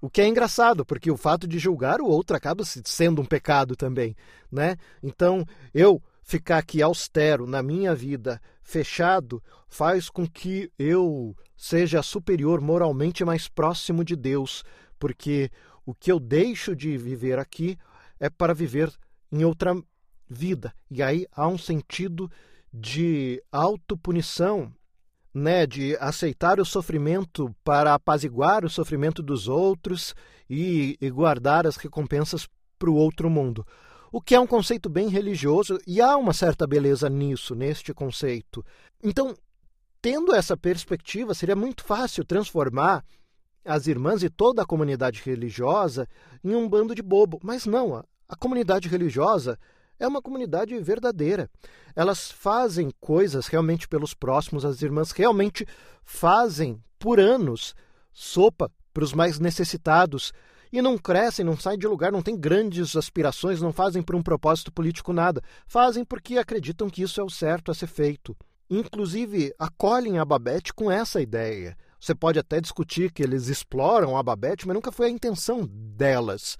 O 0.00 0.10
que 0.10 0.20
é 0.20 0.26
engraçado, 0.26 0.84
porque 0.84 1.10
o 1.10 1.16
fato 1.16 1.46
de 1.46 1.58
julgar 1.58 2.00
o 2.00 2.06
outro 2.06 2.36
acaba 2.36 2.64
sendo 2.64 3.22
um 3.22 3.24
pecado 3.24 3.74
também, 3.74 4.14
né? 4.50 4.76
Então, 5.02 5.44
eu 5.74 6.02
ficar 6.22 6.58
aqui 6.58 6.82
austero 6.82 7.46
na 7.46 7.62
minha 7.62 7.94
vida, 7.94 8.40
fechado, 8.62 9.42
faz 9.68 10.10
com 10.10 10.26
que 10.26 10.70
eu 10.78 11.34
seja 11.56 12.02
superior 12.02 12.60
moralmente 12.60 13.24
mais 13.24 13.48
próximo 13.48 14.04
de 14.04 14.16
Deus, 14.16 14.64
porque 14.98 15.50
o 15.84 15.94
que 15.94 16.10
eu 16.10 16.20
deixo 16.20 16.74
de 16.74 16.96
viver 16.98 17.38
aqui 17.38 17.78
é 18.18 18.28
para 18.28 18.52
viver 18.52 18.92
em 19.30 19.44
outra 19.44 19.74
vida. 20.28 20.74
E 20.90 21.02
aí 21.02 21.26
há 21.32 21.46
um 21.48 21.58
sentido 21.58 22.30
de 22.78 23.42
autopunição 23.50 24.70
né, 25.32 25.66
de 25.66 25.96
aceitar 25.98 26.60
o 26.60 26.64
sofrimento 26.64 27.54
para 27.64 27.94
apaziguar 27.94 28.64
o 28.64 28.70
sofrimento 28.70 29.22
dos 29.22 29.48
outros 29.48 30.14
e, 30.48 30.96
e 31.00 31.10
guardar 31.10 31.66
as 31.66 31.76
recompensas 31.76 32.46
para 32.78 32.90
o 32.90 32.94
outro 32.94 33.30
mundo. 33.30 33.66
O 34.12 34.20
que 34.20 34.34
é 34.34 34.40
um 34.40 34.46
conceito 34.46 34.88
bem 34.88 35.08
religioso 35.08 35.78
e 35.86 36.00
há 36.00 36.16
uma 36.16 36.32
certa 36.32 36.66
beleza 36.66 37.08
nisso, 37.08 37.54
neste 37.54 37.92
conceito. 37.92 38.64
Então, 39.02 39.34
tendo 40.00 40.34
essa 40.34 40.56
perspectiva, 40.56 41.34
seria 41.34 41.56
muito 41.56 41.82
fácil 41.82 42.24
transformar 42.24 43.04
as 43.64 43.86
irmãs 43.86 44.22
e 44.22 44.30
toda 44.30 44.62
a 44.62 44.66
comunidade 44.66 45.22
religiosa 45.24 46.08
em 46.44 46.54
um 46.54 46.68
bando 46.68 46.94
de 46.94 47.02
bobo. 47.02 47.38
Mas 47.42 47.66
não, 47.66 48.02
a 48.28 48.36
comunidade 48.36 48.88
religiosa 48.88 49.58
é 49.98 50.06
uma 50.06 50.22
comunidade 50.22 50.78
verdadeira. 50.80 51.50
Elas 51.94 52.30
fazem 52.30 52.90
coisas 53.00 53.46
realmente 53.46 53.88
pelos 53.88 54.14
próximos, 54.14 54.64
as 54.64 54.82
irmãs 54.82 55.10
realmente 55.10 55.66
fazem 56.04 56.82
por 56.98 57.20
anos 57.20 57.74
sopa 58.12 58.70
para 58.92 59.04
os 59.04 59.12
mais 59.12 59.38
necessitados 59.38 60.32
e 60.72 60.82
não 60.82 60.98
crescem, 60.98 61.44
não 61.44 61.56
saem 61.56 61.78
de 61.78 61.86
lugar, 61.86 62.10
não 62.10 62.22
têm 62.22 62.36
grandes 62.36 62.96
aspirações, 62.96 63.60
não 63.60 63.72
fazem 63.72 64.02
por 64.02 64.16
um 64.16 64.22
propósito 64.22 64.72
político 64.72 65.12
nada. 65.12 65.42
Fazem 65.66 66.04
porque 66.04 66.38
acreditam 66.38 66.90
que 66.90 67.02
isso 67.02 67.20
é 67.20 67.24
o 67.24 67.30
certo 67.30 67.70
a 67.70 67.74
ser 67.74 67.86
feito. 67.86 68.36
Inclusive, 68.68 69.54
acolhem 69.58 70.18
a 70.18 70.24
Babette 70.24 70.74
com 70.74 70.90
essa 70.90 71.20
ideia. 71.20 71.76
Você 72.00 72.14
pode 72.14 72.38
até 72.38 72.60
discutir 72.60 73.12
que 73.12 73.22
eles 73.22 73.48
exploram 73.48 74.16
a 74.16 74.22
Babette, 74.22 74.66
mas 74.66 74.74
nunca 74.74 74.90
foi 74.90 75.06
a 75.06 75.10
intenção 75.10 75.66
delas. 75.66 76.58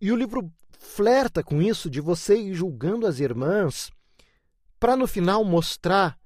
E 0.00 0.12
o 0.12 0.16
livro 0.16 0.50
flerta 0.80 1.44
com 1.44 1.60
isso 1.60 1.90
de 1.90 2.00
você 2.00 2.34
ir 2.36 2.54
julgando 2.54 3.06
as 3.06 3.20
irmãs 3.20 3.90
para 4.80 4.96
no 4.96 5.06
final 5.06 5.44
mostrar 5.44 6.18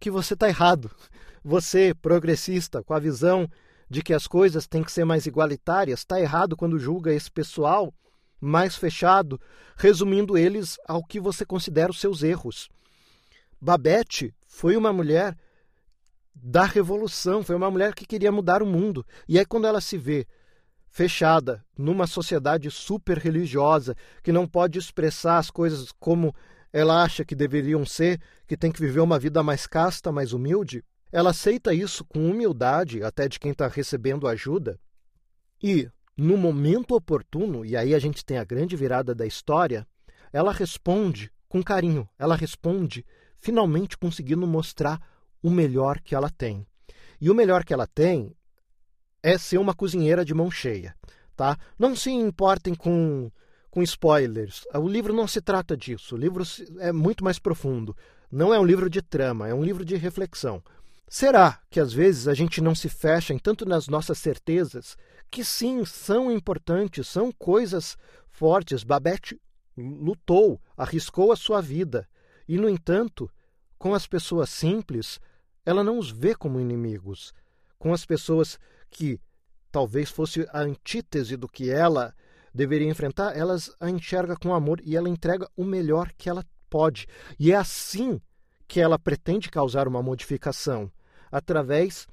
que 0.00 0.10
você 0.10 0.34
está 0.34 0.48
errado. 0.48 0.90
Você, 1.44 1.94
progressista, 1.94 2.82
com 2.82 2.92
a 2.92 2.98
visão 2.98 3.48
de 3.88 4.02
que 4.02 4.12
as 4.12 4.26
coisas 4.26 4.66
têm 4.66 4.82
que 4.82 4.90
ser 4.90 5.04
mais 5.04 5.26
igualitárias, 5.26 6.00
está 6.00 6.20
errado 6.20 6.56
quando 6.56 6.78
julga 6.78 7.14
esse 7.14 7.30
pessoal 7.30 7.94
mais 8.40 8.74
fechado, 8.74 9.40
resumindo 9.76 10.36
eles 10.36 10.76
ao 10.88 11.04
que 11.04 11.20
você 11.20 11.46
considera 11.46 11.90
os 11.90 12.00
seus 12.00 12.22
erros. 12.22 12.68
Babette 13.60 14.34
foi 14.44 14.76
uma 14.76 14.92
mulher 14.92 15.36
da 16.34 16.64
revolução, 16.64 17.44
foi 17.44 17.54
uma 17.54 17.70
mulher 17.70 17.94
que 17.94 18.06
queria 18.06 18.32
mudar 18.32 18.62
o 18.62 18.66
mundo. 18.66 19.06
E 19.28 19.38
aí, 19.38 19.44
quando 19.44 19.66
ela 19.66 19.80
se 19.80 19.96
vê 19.96 20.26
fechada 20.90 21.64
numa 21.78 22.06
sociedade 22.06 22.70
super 22.70 23.16
religiosa 23.16 23.96
que 24.22 24.32
não 24.32 24.46
pode 24.46 24.78
expressar 24.78 25.38
as 25.38 25.50
coisas 25.50 25.92
como 25.98 26.34
ela 26.72 27.02
acha 27.02 27.24
que 27.24 27.34
deveriam 27.34 27.84
ser, 27.86 28.20
que 28.46 28.56
tem 28.56 28.70
que 28.70 28.80
viver 28.80 29.00
uma 29.00 29.18
vida 29.18 29.42
mais 29.42 29.66
casta, 29.66 30.12
mais 30.12 30.32
humilde, 30.32 30.84
ela 31.10 31.30
aceita 31.30 31.74
isso 31.74 32.04
com 32.04 32.30
humildade, 32.30 33.02
até 33.02 33.28
de 33.28 33.38
quem 33.40 33.50
está 33.52 33.66
recebendo 33.66 34.28
ajuda, 34.28 34.78
e 35.62 35.88
no 36.16 36.36
momento 36.36 36.94
oportuno, 36.94 37.64
e 37.64 37.76
aí 37.76 37.94
a 37.94 37.98
gente 37.98 38.24
tem 38.24 38.38
a 38.38 38.44
grande 38.44 38.76
virada 38.76 39.14
da 39.14 39.26
história, 39.26 39.86
ela 40.32 40.52
responde 40.52 41.32
com 41.48 41.62
carinho, 41.62 42.08
ela 42.18 42.36
responde 42.36 43.04
finalmente 43.38 43.96
conseguindo 43.96 44.46
mostrar 44.46 45.00
o 45.42 45.50
melhor 45.50 46.00
que 46.00 46.14
ela 46.14 46.30
tem. 46.30 46.66
E 47.20 47.30
o 47.30 47.34
melhor 47.34 47.64
que 47.64 47.72
ela 47.72 47.86
tem 47.86 48.34
é 49.22 49.38
ser 49.38 49.58
uma 49.58 49.74
cozinheira 49.74 50.24
de 50.24 50.34
mão 50.34 50.50
cheia, 50.50 50.94
tá? 51.36 51.58
Não 51.78 51.94
se 51.94 52.10
importem 52.10 52.74
com 52.74 53.30
com 53.70 53.82
spoilers. 53.82 54.66
O 54.74 54.88
livro 54.88 55.14
não 55.14 55.28
se 55.28 55.40
trata 55.40 55.76
disso. 55.76 56.16
O 56.16 56.18
livro 56.18 56.42
é 56.80 56.90
muito 56.90 57.22
mais 57.22 57.38
profundo. 57.38 57.96
Não 58.30 58.52
é 58.52 58.58
um 58.58 58.64
livro 58.64 58.90
de 58.90 59.00
trama, 59.00 59.48
é 59.48 59.54
um 59.54 59.62
livro 59.62 59.84
de 59.84 59.96
reflexão. 59.96 60.62
Será 61.08 61.60
que 61.70 61.80
às 61.80 61.92
vezes 61.92 62.28
a 62.28 62.34
gente 62.34 62.60
não 62.60 62.74
se 62.74 62.88
fecha 62.88 63.32
em 63.32 63.38
tanto 63.38 63.64
nas 63.64 63.88
nossas 63.88 64.18
certezas 64.18 64.96
que 65.30 65.44
sim, 65.44 65.84
são 65.84 66.30
importantes, 66.30 67.06
são 67.06 67.32
coisas 67.32 67.96
fortes. 68.28 68.82
Babette 68.82 69.40
lutou, 69.76 70.60
arriscou 70.76 71.32
a 71.32 71.36
sua 71.36 71.60
vida. 71.60 72.08
E, 72.48 72.56
no 72.58 72.68
entanto, 72.68 73.30
com 73.78 73.94
as 73.94 74.06
pessoas 74.06 74.50
simples, 74.50 75.20
ela 75.64 75.84
não 75.84 75.98
os 75.98 76.10
vê 76.10 76.34
como 76.34 76.60
inimigos. 76.60 77.32
Com 77.78 77.92
as 77.92 78.04
pessoas 78.04 78.58
que 78.90 79.20
talvez 79.70 80.10
fosse 80.10 80.46
a 80.52 80.60
antítese 80.60 81.36
do 81.36 81.48
que 81.48 81.70
ela 81.70 82.14
deveria 82.52 82.88
enfrentar, 82.88 83.36
elas 83.36 83.74
a 83.78 83.88
enxerga 83.88 84.36
com 84.36 84.52
amor 84.52 84.80
e 84.84 84.96
ela 84.96 85.08
entrega 85.08 85.48
o 85.56 85.64
melhor 85.64 86.12
que 86.16 86.28
ela 86.28 86.44
pode. 86.68 87.06
E 87.38 87.52
é 87.52 87.56
assim 87.56 88.20
que 88.66 88.80
ela 88.80 88.98
pretende 88.98 89.50
causar 89.50 89.86
uma 89.86 90.02
modificação 90.02 90.90
através 91.30 92.06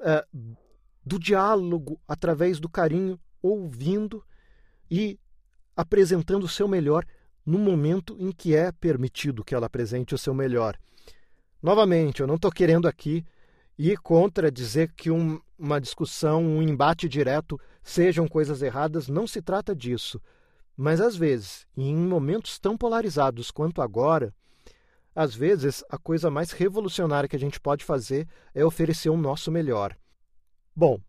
uh, 0.00 0.56
do 1.04 1.18
diálogo, 1.18 2.00
através 2.08 2.58
do 2.58 2.68
carinho, 2.68 3.18
ouvindo 3.42 4.24
e 4.90 5.18
apresentando 5.76 6.44
o 6.44 6.48
seu 6.48 6.66
melhor 6.66 7.04
no 7.44 7.58
momento 7.58 8.16
em 8.18 8.32
que 8.32 8.56
é 8.56 8.72
permitido 8.72 9.44
que 9.44 9.54
ela 9.54 9.66
apresente 9.66 10.14
o 10.14 10.18
seu 10.18 10.34
melhor. 10.34 10.76
Novamente, 11.62 12.20
eu 12.20 12.26
não 12.26 12.34
estou 12.34 12.50
querendo 12.50 12.88
aqui 12.88 13.24
ir 13.78 13.98
contra 13.98 14.50
dizer 14.50 14.92
que 14.96 15.10
um, 15.10 15.40
uma 15.58 15.80
discussão, 15.80 16.44
um 16.44 16.62
embate 16.62 17.08
direto 17.08 17.60
sejam 17.82 18.28
coisas 18.28 18.62
erradas, 18.62 19.08
não 19.08 19.26
se 19.26 19.40
trata 19.40 19.74
disso. 19.74 20.20
Mas 20.76 21.00
às 21.00 21.16
vezes, 21.16 21.66
em 21.76 21.96
momentos 21.96 22.58
tão 22.58 22.76
polarizados 22.76 23.50
quanto 23.50 23.80
agora, 23.80 24.34
às 25.14 25.34
vezes 25.34 25.82
a 25.88 25.96
coisa 25.96 26.30
mais 26.30 26.50
revolucionária 26.50 27.28
que 27.28 27.36
a 27.36 27.38
gente 27.38 27.58
pode 27.58 27.84
fazer 27.84 28.28
é 28.54 28.64
oferecer 28.64 29.08
o 29.08 29.16
nosso 29.16 29.50
melhor. 29.50 29.96
Bom, 30.74 31.00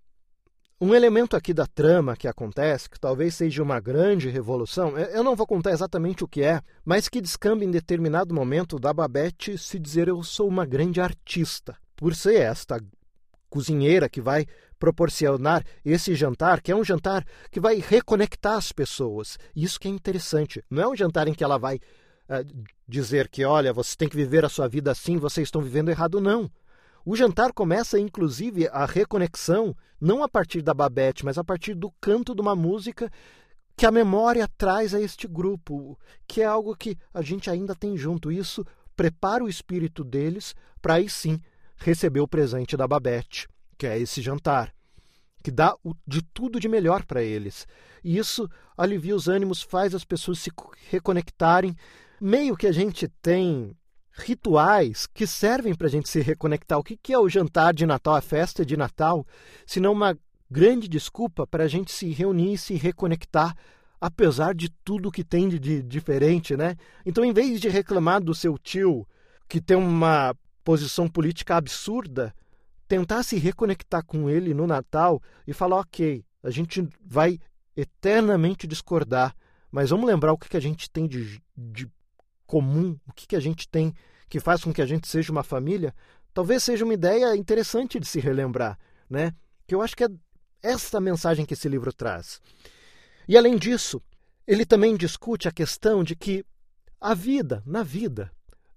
um 0.80 0.94
elemento 0.94 1.36
aqui 1.36 1.54
da 1.54 1.66
trama 1.66 2.16
que 2.16 2.28
acontece, 2.28 2.90
que 2.90 3.00
talvez 3.00 3.34
seja 3.36 3.64
uma 3.64 3.80
grande 3.80 4.30
revolução, 4.30 4.98
eu 4.98 5.24
não 5.24 5.36
vou 5.36 5.48
contar 5.48 5.72
exatamente 5.72 6.24
o 6.24 6.28
que 6.28 6.44
é, 6.44 6.62
mas 6.86 7.10
que 7.10 7.20
descamba 7.20 7.66
em 7.66 7.72
determinado 7.72 8.34
momento 8.34 8.80
da 8.80 8.94
Babette 8.94 9.58
se 9.58 9.80
dizer 9.80 10.08
eu 10.08 10.24
sou 10.24 10.48
uma 10.48 10.66
grande 10.66 11.02
artista, 11.02 11.76
por 11.96 12.16
ser 12.16 12.42
esta 12.42 12.80
cozinheira 13.50 14.10
que 14.10 14.22
vai 14.22 14.46
proporcionar 14.80 15.64
esse 15.84 16.16
jantar, 16.16 16.62
que 16.62 16.72
é 16.72 16.76
um 16.76 16.84
jantar 16.84 17.26
que 17.52 17.60
vai 17.60 17.80
reconectar 17.80 18.58
as 18.58 18.72
pessoas. 18.72 19.38
Isso 19.56 19.80
que 19.80 19.88
é 19.88 19.92
interessante. 19.92 20.64
Não 20.70 20.84
é 20.84 20.88
um 20.88 20.96
jantar 20.96 21.28
em 21.28 21.34
que 21.34 21.44
ela 21.44 21.58
vai 21.58 21.78
uh, 21.78 22.66
dizer 22.88 23.28
que, 23.28 23.44
olha, 23.44 23.74
você 23.74 23.96
tem 23.96 24.08
que 24.08 24.16
viver 24.16 24.46
a 24.46 24.50
sua 24.50 24.68
vida 24.68 24.92
assim, 24.92 25.18
vocês 25.18 25.48
estão 25.48 25.62
vivendo 25.62 25.90
errado, 25.90 26.22
não. 26.22 26.50
O 27.06 27.16
jantar 27.16 27.54
começa, 27.54 27.98
inclusive, 27.98 28.68
a 28.68 28.86
reconexão, 28.86 29.76
não 30.00 30.22
a 30.22 30.30
partir 30.30 30.62
da 30.62 30.74
Babette, 30.74 31.24
mas 31.24 31.38
a 31.38 31.44
partir 31.44 31.74
do 31.74 31.90
canto 32.02 32.36
de 32.36 32.42
uma 32.42 32.56
música 32.56 33.10
que 33.78 33.86
a 33.86 33.92
memória 33.92 34.48
traz 34.58 34.94
a 34.94 35.00
este 35.00 35.28
grupo, 35.28 35.98
que 36.28 36.42
é 36.42 36.46
algo 36.46 36.76
que 36.76 36.98
a 37.14 37.22
gente 37.22 37.50
ainda 37.50 37.74
tem 37.76 37.96
junto. 37.96 38.32
Isso 38.32 38.66
prepara 38.96 39.44
o 39.44 39.48
espírito 39.48 40.04
deles 40.04 40.56
para 40.82 40.96
aí 40.96 41.08
sim 41.08 41.40
receber 41.78 42.20
o 42.20 42.28
presente 42.28 42.76
da 42.76 42.88
Babette, 42.88 43.48
que 43.78 43.88
é 43.88 44.00
esse 44.00 44.22
jantar, 44.22 44.74
que 45.44 45.52
dá 45.52 45.76
de 46.06 46.22
tudo 46.22 46.60
de 46.60 46.68
melhor 46.68 47.06
para 47.06 47.24
eles. 47.24 47.68
E 48.04 48.18
isso 48.18 48.50
alivia 48.78 49.16
os 49.16 49.28
ânimos, 49.28 49.62
faz 49.62 49.94
as 49.94 50.04
pessoas 50.04 50.40
se 50.40 50.52
reconectarem. 50.90 51.76
Meio 52.20 52.58
que 52.58 52.68
a 52.68 52.72
gente 52.72 53.08
tem 53.22 53.76
rituais 54.12 55.06
que 55.06 55.28
servem 55.28 55.76
para 55.76 55.88
a 55.88 55.90
gente 55.90 56.10
se 56.10 56.20
reconectar. 56.22 56.80
O 56.80 56.84
que, 56.84 56.98
que 56.98 57.14
é 57.14 57.20
o 57.20 57.30
jantar 57.30 57.74
de 57.74 57.86
Natal, 57.86 58.16
a 58.16 58.22
festa 58.22 58.66
de 58.66 58.76
Natal, 58.76 59.26
se 59.66 59.80
não 59.80 59.94
uma 59.94 60.18
grande 60.50 60.88
desculpa 60.88 61.46
para 61.46 61.66
a 61.66 61.68
gente 61.68 61.92
se 61.92 62.10
reunir 62.10 62.54
e 62.54 62.58
se 62.58 62.76
reconectar, 62.76 63.56
apesar 64.00 64.56
de 64.56 64.70
tudo 64.84 65.12
que 65.12 65.24
tem 65.24 65.50
de 65.50 65.84
diferente, 65.84 66.56
né? 66.56 66.76
Então, 67.06 67.24
em 67.24 67.34
vez 67.34 67.60
de 67.60 67.68
reclamar 67.68 68.22
do 68.22 68.34
seu 68.34 68.58
tio 68.58 69.08
que 69.48 69.62
tem 69.62 69.78
uma 69.78 70.36
posição 70.68 71.08
política 71.08 71.56
absurda, 71.56 72.36
tentar 72.90 73.24
se 73.24 73.38
reconectar 73.38 74.06
com 74.06 74.30
ele 74.30 74.54
no 74.54 74.68
Natal 74.68 75.22
e 75.48 75.54
falar: 75.54 75.78
ok, 75.78 76.26
a 76.44 76.52
gente 76.52 76.86
vai 77.02 77.40
eternamente 77.74 78.68
discordar, 78.68 79.34
mas 79.72 79.92
vamos 79.92 80.06
lembrar 80.06 80.34
o 80.34 80.38
que, 80.38 80.50
que 80.50 80.58
a 80.58 80.62
gente 80.62 80.92
tem 80.92 81.08
de, 81.08 81.42
de 81.56 81.90
comum, 82.46 83.00
o 83.08 83.14
que, 83.14 83.26
que 83.26 83.36
a 83.38 83.40
gente 83.40 83.66
tem 83.70 83.94
que 84.28 84.42
faz 84.42 84.62
com 84.62 84.74
que 84.74 84.82
a 84.82 84.86
gente 84.86 85.08
seja 85.08 85.32
uma 85.32 85.42
família, 85.42 85.96
talvez 86.34 86.62
seja 86.62 86.84
uma 86.84 86.94
ideia 86.94 87.34
interessante 87.34 87.98
de 87.98 88.06
se 88.06 88.20
relembrar, 88.20 88.78
né? 89.10 89.34
Que 89.66 89.74
eu 89.74 89.82
acho 89.82 89.96
que 89.96 90.04
é 90.04 90.10
esta 90.62 91.00
mensagem 91.00 91.46
que 91.46 91.54
esse 91.54 91.70
livro 91.70 91.94
traz. 91.94 92.42
E 93.26 93.38
além 93.38 93.56
disso, 93.56 94.04
ele 94.46 94.66
também 94.66 94.98
discute 94.98 95.48
a 95.48 95.52
questão 95.54 96.04
de 96.04 96.14
que 96.14 96.44
a 97.00 97.14
vida, 97.14 97.64
na 97.66 97.84
vida, 97.84 98.30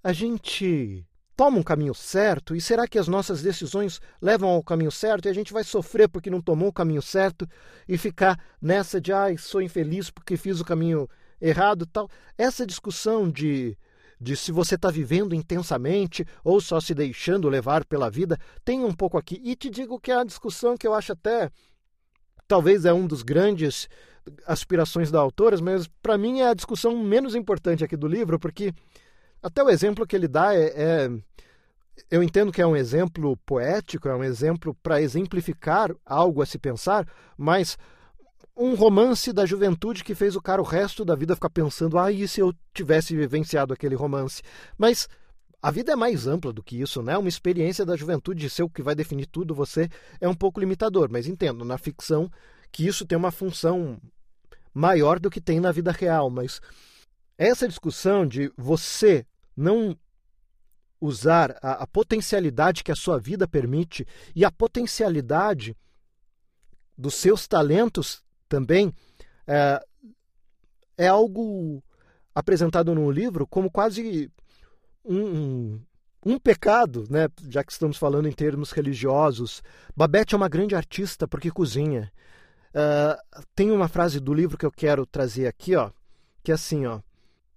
a 0.05 0.12
gente 0.12 1.05
toma 1.40 1.57
um 1.57 1.62
caminho 1.62 1.94
certo 1.94 2.55
e 2.55 2.61
será 2.61 2.87
que 2.87 2.98
as 2.98 3.09
nossas 3.09 3.40
decisões 3.40 3.98
levam 4.20 4.50
ao 4.50 4.62
caminho 4.62 4.90
certo 4.90 5.24
e 5.24 5.31
a 5.31 5.33
gente 5.33 5.55
vai 5.55 5.64
sofrer 5.64 6.07
porque 6.07 6.29
não 6.29 6.42
tomou 6.42 6.68
o 6.68 6.72
caminho 6.72 7.00
certo 7.00 7.48
e 7.88 7.96
ficar 7.96 8.38
nessa 8.61 9.00
de 9.00 9.11
ai, 9.11 9.38
sou 9.38 9.62
infeliz 9.62 10.11
porque 10.11 10.37
fiz 10.37 10.61
o 10.61 10.66
caminho 10.66 11.09
errado 11.40 11.87
tal. 11.87 12.11
Essa 12.37 12.66
discussão 12.66 13.31
de, 13.31 13.74
de 14.20 14.37
se 14.37 14.53
você 14.53 14.74
está 14.74 14.90
vivendo 14.90 15.35
intensamente 15.35 16.26
ou 16.44 16.61
só 16.61 16.79
se 16.79 16.92
deixando 16.92 17.48
levar 17.48 17.87
pela 17.87 18.11
vida 18.11 18.37
tem 18.62 18.85
um 18.85 18.92
pouco 18.92 19.16
aqui. 19.16 19.40
E 19.42 19.57
te 19.57 19.70
digo 19.70 19.98
que 19.98 20.11
é 20.11 20.18
uma 20.18 20.26
discussão 20.26 20.76
que 20.76 20.87
eu 20.87 20.92
acho 20.92 21.12
até 21.12 21.50
talvez 22.46 22.85
é 22.85 22.92
um 22.92 23.07
dos 23.07 23.22
grandes 23.22 23.88
aspirações 24.46 25.11
da 25.11 25.20
autora, 25.20 25.57
mas 25.62 25.88
para 26.03 26.18
mim 26.18 26.40
é 26.40 26.48
a 26.48 26.55
discussão 26.55 27.03
menos 27.03 27.35
importante 27.35 27.83
aqui 27.83 27.96
do 27.96 28.07
livro, 28.07 28.38
porque 28.38 28.74
até 29.42 29.62
o 29.62 29.70
exemplo 29.70 30.07
que 30.07 30.14
ele 30.14 30.29
dá 30.29 30.55
é, 30.55 30.66
é 30.76 31.11
eu 32.11 32.22
entendo 32.22 32.53
que 32.53 32.62
é 32.62 32.66
um 32.66 32.76
exemplo 32.76 33.37
poético, 33.38 34.09
é 34.09 34.14
um 34.14 34.24
exemplo 34.24 34.74
para 34.83 35.03
exemplificar 35.03 35.94
algo 36.05 36.40
a 36.40 36.46
se 36.46 36.59
pensar, 36.59 37.07
mas 37.37 37.76
um 38.57 38.74
romance 38.74 39.33
da 39.33 39.46
juventude 39.46 40.05
que 40.05 40.14
fez 40.14 40.37
o 40.37 40.42
cara 40.42 40.61
o 40.61 40.64
resto 40.64 41.05
da 41.05 41.14
vida 41.14 41.35
ficar 41.35 41.50
pensando: 41.50 41.98
ah, 41.98 42.11
e 42.11 42.26
se 42.29 42.40
eu 42.40 42.55
tivesse 42.74 43.16
vivenciado 43.16 43.72
aquele 43.72 43.94
romance? 43.94 44.42
Mas 44.79 45.09
a 45.62 45.70
vida 45.70 45.92
é 45.92 45.96
mais 45.96 46.26
ampla 46.26 46.53
do 46.53 46.62
que 46.62 46.81
isso, 46.81 47.03
né? 47.03 47.16
Uma 47.18 47.29
experiência 47.29 47.85
da 47.85 47.96
juventude 47.96 48.40
de 48.40 48.50
ser 48.50 48.62
o 48.62 48.70
que 48.70 48.83
vai 48.83 48.94
definir 48.94 49.26
tudo, 49.26 49.55
você 49.55 49.88
é 50.20 50.29
um 50.29 50.35
pouco 50.35 50.61
limitador, 50.61 51.09
mas 51.11 51.26
entendo 51.26 51.64
na 51.64 51.76
ficção 51.76 52.31
que 52.72 52.87
isso 52.87 53.05
tem 53.05 53.16
uma 53.16 53.31
função 53.31 53.98
maior 54.72 55.18
do 55.18 55.31
que 55.31 55.40
tem 55.40 55.61
na 55.61 55.72
vida 55.72 55.90
real, 55.90 56.31
mas 56.31 56.61
essa 57.40 57.66
discussão 57.66 58.26
de 58.26 58.53
você 58.55 59.26
não 59.57 59.96
usar 61.00 61.57
a, 61.62 61.85
a 61.85 61.87
potencialidade 61.87 62.85
que 62.85 62.92
a 62.92 62.96
sua 62.96 63.18
vida 63.18 63.48
permite 63.48 64.07
e 64.37 64.44
a 64.44 64.50
potencialidade 64.50 65.74
dos 66.98 67.14
seus 67.14 67.48
talentos 67.48 68.22
também 68.46 68.92
é, 69.46 69.83
é 70.98 71.09
algo 71.09 71.83
apresentado 72.35 72.94
no 72.94 73.11
livro 73.11 73.46
como 73.46 73.70
quase 73.70 74.31
um, 75.03 75.22
um, 75.22 75.81
um, 76.26 76.38
pecado, 76.38 77.07
né? 77.09 77.26
já 77.48 77.64
que 77.64 77.72
estamos 77.72 77.96
falando 77.96 78.29
em 78.29 78.33
termos 78.33 78.70
religiosos. 78.70 79.62
Babette 79.96 80.35
é 80.35 80.37
uma 80.37 80.48
grande 80.48 80.74
artista 80.74 81.26
porque 81.26 81.50
cozinha. 81.50 82.12
Uh, 82.68 83.42
tem 83.55 83.70
uma 83.70 83.88
frase 83.88 84.20
do 84.20 84.35
livro 84.35 84.59
que 84.59 84.66
eu 84.66 84.70
quero 84.70 85.07
trazer 85.07 85.46
aqui, 85.46 85.74
ó, 85.74 85.90
que 86.44 86.53
é 86.53 86.55
assim, 86.55 86.85
ó. 86.85 87.00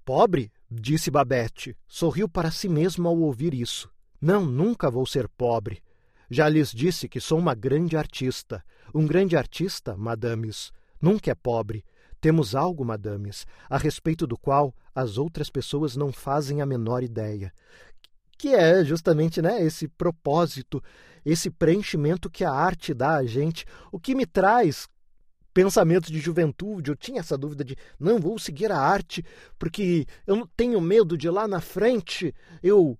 Pobre, 0.05 0.51
disse 0.69 1.09
Babette, 1.09 1.77
sorriu 1.87 2.27
para 2.27 2.51
si 2.51 2.67
mesma 2.67 3.09
ao 3.09 3.17
ouvir 3.17 3.53
isso. 3.53 3.89
Não, 4.19 4.45
nunca 4.45 4.91
vou 4.91 5.05
ser 5.05 5.27
pobre. 5.29 5.81
Já 6.29 6.49
lhes 6.49 6.71
disse 6.71 7.07
que 7.07 7.19
sou 7.19 7.39
uma 7.39 7.53
grande 7.53 7.95
artista. 7.95 8.63
Um 8.93 9.05
grande 9.05 9.37
artista, 9.37 9.95
madames, 9.95 10.71
Nunca 11.03 11.31
é 11.31 11.35
pobre. 11.35 11.83
Temos 12.21 12.55
algo, 12.55 12.85
madames, 12.85 13.45
a 13.69 13.77
respeito 13.77 14.25
do 14.25 14.37
qual 14.37 14.73
as 14.95 15.17
outras 15.17 15.49
pessoas 15.49 15.97
não 15.97 16.13
fazem 16.13 16.61
a 16.61 16.65
menor 16.65 17.03
ideia. 17.03 17.51
que 18.37 18.55
é 18.55 18.83
justamente 18.85 19.41
né, 19.41 19.61
esse 19.61 19.87
propósito, 19.87 20.81
esse 21.25 21.49
preenchimento 21.49 22.29
que 22.29 22.45
a 22.45 22.51
arte 22.51 22.93
dá 22.93 23.15
a 23.15 23.25
gente, 23.25 23.65
o 23.91 23.99
que 23.99 24.15
me 24.15 24.25
traz 24.25 24.87
pensamentos 25.53 26.09
de 26.09 26.19
juventude, 26.19 26.89
eu 26.89 26.95
tinha 26.95 27.19
essa 27.19 27.37
dúvida 27.37 27.63
de 27.63 27.75
não 27.99 28.19
vou 28.19 28.39
seguir 28.39 28.71
a 28.71 28.79
arte 28.79 29.23
porque 29.59 30.05
eu 30.25 30.47
tenho 30.57 30.81
medo 30.81 31.17
de 31.17 31.29
lá 31.29 31.47
na 31.47 31.61
frente 31.61 32.33
eu 32.61 32.97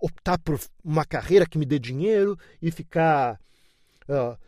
optar 0.00 0.38
por 0.38 0.60
uma 0.84 1.04
carreira 1.04 1.46
que 1.46 1.58
me 1.58 1.64
dê 1.64 1.78
dinheiro 1.78 2.38
e 2.60 2.70
ficar 2.70 3.40
uh, 4.08 4.38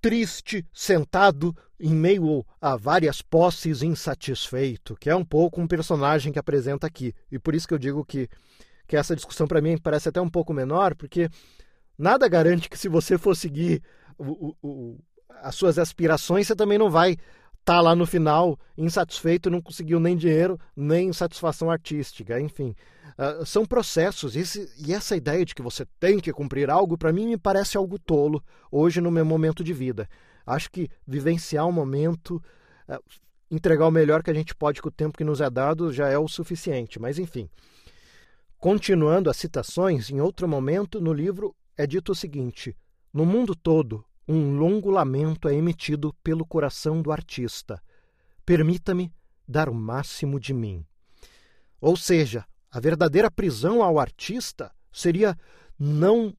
triste, 0.00 0.66
sentado 0.72 1.54
em 1.78 1.94
meio 1.94 2.44
a 2.60 2.76
várias 2.76 3.22
posses, 3.22 3.82
insatisfeito, 3.82 4.96
que 4.96 5.10
é 5.10 5.14
um 5.14 5.24
pouco 5.24 5.60
um 5.60 5.66
personagem 5.66 6.32
que 6.32 6.38
apresenta 6.38 6.86
aqui. 6.86 7.14
E 7.30 7.38
por 7.38 7.54
isso 7.54 7.68
que 7.68 7.74
eu 7.74 7.78
digo 7.78 8.04
que, 8.04 8.28
que 8.86 8.96
essa 8.96 9.14
discussão 9.14 9.46
para 9.46 9.60
mim 9.60 9.76
parece 9.78 10.08
até 10.08 10.20
um 10.20 10.30
pouco 10.30 10.52
menor, 10.52 10.94
porque 10.94 11.28
nada 11.98 12.28
garante 12.28 12.68
que 12.68 12.78
se 12.78 12.88
você 12.88 13.18
for 13.18 13.36
seguir 13.36 13.82
o, 14.18 14.56
o, 14.62 14.98
as 15.40 15.54
suas 15.54 15.78
aspirações, 15.78 16.46
você 16.46 16.56
também 16.56 16.78
não 16.78 16.90
vai 16.90 17.12
estar 17.12 17.24
tá 17.64 17.80
lá 17.80 17.94
no 17.94 18.06
final 18.06 18.58
insatisfeito, 18.76 19.50
não 19.50 19.62
conseguiu 19.62 20.00
nem 20.00 20.16
dinheiro, 20.16 20.58
nem 20.76 21.12
satisfação 21.12 21.70
artística, 21.70 22.40
enfim. 22.40 22.74
Uh, 23.12 23.44
são 23.44 23.64
processos, 23.64 24.36
esse, 24.36 24.70
e 24.78 24.92
essa 24.92 25.16
ideia 25.16 25.44
de 25.44 25.54
que 25.54 25.62
você 25.62 25.86
tem 26.00 26.18
que 26.18 26.32
cumprir 26.32 26.70
algo, 26.70 26.98
para 26.98 27.12
mim, 27.12 27.28
me 27.28 27.36
parece 27.36 27.76
algo 27.76 27.98
tolo 27.98 28.42
hoje 28.70 29.00
no 29.00 29.10
meu 29.10 29.24
momento 29.24 29.62
de 29.62 29.72
vida. 29.72 30.08
Acho 30.46 30.70
que 30.70 30.88
vivenciar 31.06 31.66
um 31.66 31.72
momento, 31.72 32.42
uh, 32.88 33.02
entregar 33.50 33.86
o 33.86 33.90
melhor 33.90 34.22
que 34.22 34.30
a 34.30 34.34
gente 34.34 34.54
pode 34.54 34.80
com 34.80 34.88
o 34.88 34.92
tempo 34.92 35.16
que 35.16 35.24
nos 35.24 35.40
é 35.40 35.50
dado 35.50 35.92
já 35.92 36.08
é 36.08 36.18
o 36.18 36.26
suficiente, 36.26 36.98
mas 36.98 37.18
enfim. 37.18 37.48
Continuando 38.58 39.28
as 39.28 39.36
citações, 39.36 40.08
em 40.08 40.20
outro 40.20 40.48
momento 40.48 41.00
no 41.00 41.12
livro 41.12 41.54
é 41.76 41.86
dito 41.86 42.12
o 42.12 42.14
seguinte: 42.14 42.76
No 43.12 43.26
mundo 43.26 43.54
todo, 43.54 44.04
um 44.26 44.56
longo 44.56 44.90
lamento 44.90 45.48
é 45.48 45.54
emitido 45.54 46.14
pelo 46.22 46.46
coração 46.46 47.02
do 47.02 47.10
artista. 47.10 47.82
Permita-me 48.44 49.12
dar 49.46 49.68
o 49.68 49.74
máximo 49.74 50.38
de 50.38 50.54
mim. 50.54 50.84
Ou 51.80 51.96
seja, 51.96 52.44
a 52.70 52.80
verdadeira 52.80 53.30
prisão 53.30 53.82
ao 53.82 53.98
artista 53.98 54.72
seria 54.92 55.36
não 55.78 56.36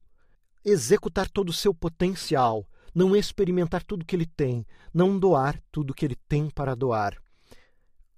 executar 0.64 1.28
todo 1.28 1.50
o 1.50 1.52
seu 1.52 1.74
potencial, 1.74 2.66
não 2.94 3.14
experimentar 3.14 3.82
tudo 3.82 4.04
que 4.04 4.16
ele 4.16 4.26
tem, 4.26 4.66
não 4.92 5.18
doar 5.18 5.60
tudo 5.70 5.94
que 5.94 6.04
ele 6.04 6.16
tem 6.28 6.48
para 6.48 6.74
doar. 6.74 7.20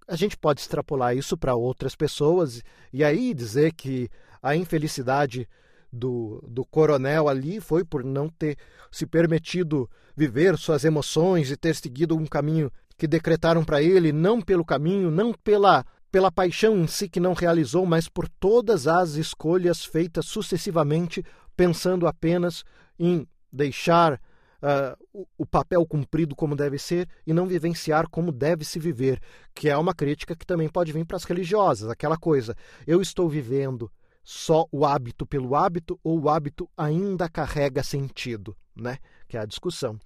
A 0.07 0.15
gente 0.15 0.37
pode 0.37 0.61
extrapolar 0.61 1.17
isso 1.17 1.37
para 1.37 1.57
outras 1.57 1.97
pessoas 1.97 2.63
e 2.93 3.03
aí 3.03 3.35
dizer 3.35 3.73
que 3.73 4.09
a 4.41 4.55
infelicidade 4.55 5.49
do, 5.97 6.45
do 6.47 6.65
coronel 6.65 7.29
ali 7.29 7.61
foi 7.61 7.85
por 7.85 8.05
não 8.05 8.29
ter 8.29 8.57
se 8.93 9.07
permitido 9.07 9.91
viver 10.17 10.57
suas 10.57 10.85
emoções 10.85 11.51
e 11.51 11.57
ter 11.57 11.75
seguido 11.75 12.17
um 12.17 12.27
caminho 12.27 12.71
que 12.97 13.07
decretaram 13.07 13.65
para 13.65 13.83
ele, 13.83 14.13
não 14.13 14.41
pelo 14.41 14.65
caminho, 14.65 15.11
não 15.11 15.33
pela, 15.33 15.85
pela 16.11 16.31
paixão 16.31 16.79
em 16.79 16.87
si 16.87 17.09
que 17.09 17.21
não 17.21 17.35
realizou, 17.35 17.85
mas 17.85 18.09
por 18.09 18.29
todas 18.29 18.87
as 18.87 19.15
escolhas 19.15 19.85
feitas 19.85 20.27
sucessivamente, 20.27 21.25
pensando 21.57 22.07
apenas 22.07 22.65
em 22.99 23.27
deixar 23.53 24.15
uh, 24.15 24.97
o, 25.13 25.27
o 25.39 25.47
papel 25.47 25.85
cumprido 25.87 26.35
como 26.35 26.57
deve 26.57 26.79
ser 26.79 27.09
e 27.27 27.33
não 27.33 27.47
vivenciar 27.47 28.09
como 28.09 28.33
deve 28.33 28.65
se 28.65 28.79
viver, 28.79 29.21
que 29.55 29.69
é 29.69 29.77
uma 29.77 29.95
crítica 29.95 30.35
que 30.35 30.47
também 30.47 30.69
pode 30.69 30.93
vir 30.93 31.05
para 31.05 31.17
as 31.17 31.25
religiosas, 31.25 31.91
aquela 31.91 32.17
coisa, 32.17 32.55
eu 32.87 33.03
estou 33.03 33.29
vivendo 33.29 33.91
só 34.29 34.67
o 34.73 34.85
hábito 34.85 35.25
pelo 35.25 35.55
hábito 35.55 36.01
ou 36.03 36.21
o 36.21 36.29
hábito 36.29 36.69
ainda 36.77 37.29
carrega 37.29 37.85
sentido, 37.85 38.57
né? 38.75 38.99
Que 39.29 39.37
é 39.37 39.41
a 39.41 39.47
discussão. 39.47 40.01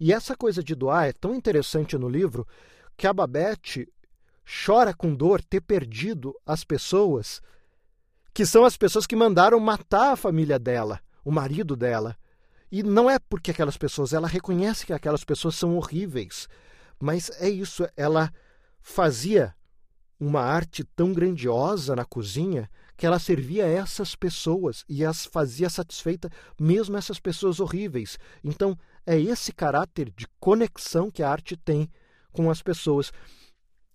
E 0.00 0.12
essa 0.12 0.36
coisa 0.36 0.64
de 0.64 0.74
doar 0.74 1.06
é 1.06 1.12
tão 1.12 1.32
interessante 1.32 1.96
no 1.96 2.08
livro 2.08 2.44
que 2.96 3.06
a 3.06 3.12
Babette 3.12 3.88
chora 4.66 4.92
com 4.92 5.14
dor 5.14 5.40
ter 5.40 5.60
perdido 5.60 6.34
as 6.44 6.64
pessoas 6.64 7.40
que 8.34 8.44
são 8.44 8.64
as 8.64 8.76
pessoas 8.76 9.06
que 9.06 9.14
mandaram 9.14 9.60
matar 9.60 10.14
a 10.14 10.16
família 10.16 10.58
dela, 10.58 10.98
o 11.24 11.30
marido 11.30 11.76
dela. 11.76 12.16
E 12.68 12.82
não 12.82 13.08
é 13.08 13.16
porque 13.20 13.52
aquelas 13.52 13.76
pessoas, 13.76 14.12
ela 14.12 14.26
reconhece 14.26 14.84
que 14.84 14.92
aquelas 14.92 15.22
pessoas 15.22 15.54
são 15.54 15.76
horríveis, 15.76 16.48
mas 16.98 17.30
é 17.40 17.48
isso, 17.48 17.86
ela 17.96 18.32
fazia 18.80 19.54
uma 20.18 20.40
arte 20.40 20.82
tão 20.82 21.12
grandiosa 21.12 21.94
na 21.94 22.04
cozinha 22.04 22.68
que 23.02 23.06
ela 23.06 23.18
servia 23.18 23.66
essas 23.66 24.14
pessoas 24.14 24.84
e 24.88 25.04
as 25.04 25.24
fazia 25.24 25.68
satisfeita, 25.68 26.30
mesmo 26.56 26.96
essas 26.96 27.18
pessoas 27.18 27.58
horríveis. 27.58 28.16
Então, 28.44 28.78
é 29.04 29.18
esse 29.18 29.52
caráter 29.52 30.08
de 30.16 30.24
conexão 30.38 31.10
que 31.10 31.20
a 31.20 31.28
arte 31.28 31.56
tem 31.56 31.90
com 32.30 32.48
as 32.48 32.62
pessoas. 32.62 33.12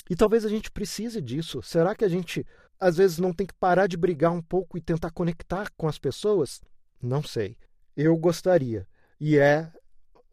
E 0.09 0.15
talvez 0.17 0.43
a 0.43 0.49
gente 0.49 0.69
precise 0.69 1.21
disso. 1.21 1.61
Será 1.61 1.95
que 1.95 2.03
a 2.03 2.09
gente, 2.09 2.45
às 2.77 2.97
vezes, 2.97 3.17
não 3.17 3.31
tem 3.31 3.47
que 3.47 3.53
parar 3.53 3.87
de 3.87 3.95
brigar 3.95 4.33
um 4.33 4.41
pouco 4.41 4.77
e 4.77 4.81
tentar 4.81 5.11
conectar 5.11 5.71
com 5.77 5.87
as 5.87 5.97
pessoas? 5.97 6.59
Não 7.01 7.23
sei. 7.23 7.55
Eu 7.95 8.17
gostaria. 8.17 8.85
E 9.21 9.37
é 9.37 9.71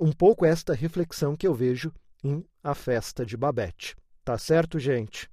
um 0.00 0.10
pouco 0.10 0.44
esta 0.44 0.74
reflexão 0.74 1.36
que 1.36 1.46
eu 1.46 1.54
vejo 1.54 1.92
em 2.24 2.44
A 2.60 2.74
Festa 2.74 3.24
de 3.24 3.36
Babette. 3.36 3.94
Tá 4.24 4.36
certo, 4.36 4.80
gente? 4.80 5.30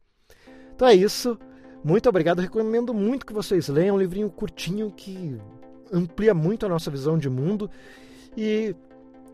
Então 0.75 0.87
é 0.87 0.93
isso. 0.93 1.39
Muito 1.83 2.07
obrigado. 2.07 2.39
Recomendo 2.39 2.93
muito 2.93 3.25
que 3.25 3.33
vocês 3.33 3.67
leiam. 3.67 3.95
Um 3.95 3.99
livrinho 3.99 4.29
curtinho 4.29 4.91
que 4.91 5.39
amplia 5.91 6.33
muito 6.33 6.65
a 6.65 6.69
nossa 6.69 6.89
visão 6.91 7.17
de 7.17 7.29
mundo. 7.29 7.69
E 8.37 8.75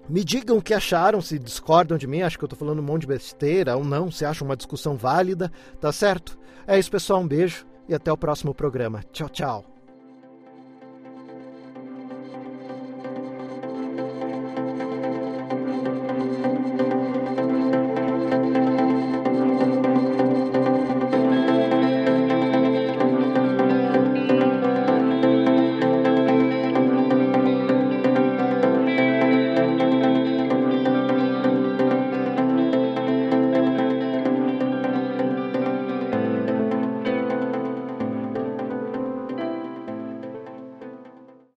me 0.09 0.23
digam 0.23 0.57
o 0.57 0.61
que 0.61 0.73
acharam, 0.73 1.21
se 1.21 1.37
discordam 1.37 1.97
de 1.97 2.07
mim, 2.07 2.21
acho 2.21 2.37
que 2.37 2.43
eu 2.43 2.47
estou 2.47 2.57
falando 2.57 2.79
um 2.79 2.83
monte 2.83 3.01
de 3.01 3.07
besteira 3.07 3.75
ou 3.75 3.83
não, 3.83 4.09
se 4.09 4.23
acham 4.23 4.47
uma 4.47 4.55
discussão 4.55 4.95
válida, 4.95 5.51
tá 5.81 5.91
certo? 5.91 6.37
É 6.65 6.79
isso, 6.79 6.89
pessoal. 6.89 7.21
Um 7.21 7.27
beijo 7.27 7.65
e 7.87 7.93
até 7.93 8.11
o 8.11 8.17
próximo 8.17 8.53
programa. 8.53 9.03
Tchau, 9.11 9.29
tchau. 9.29 9.76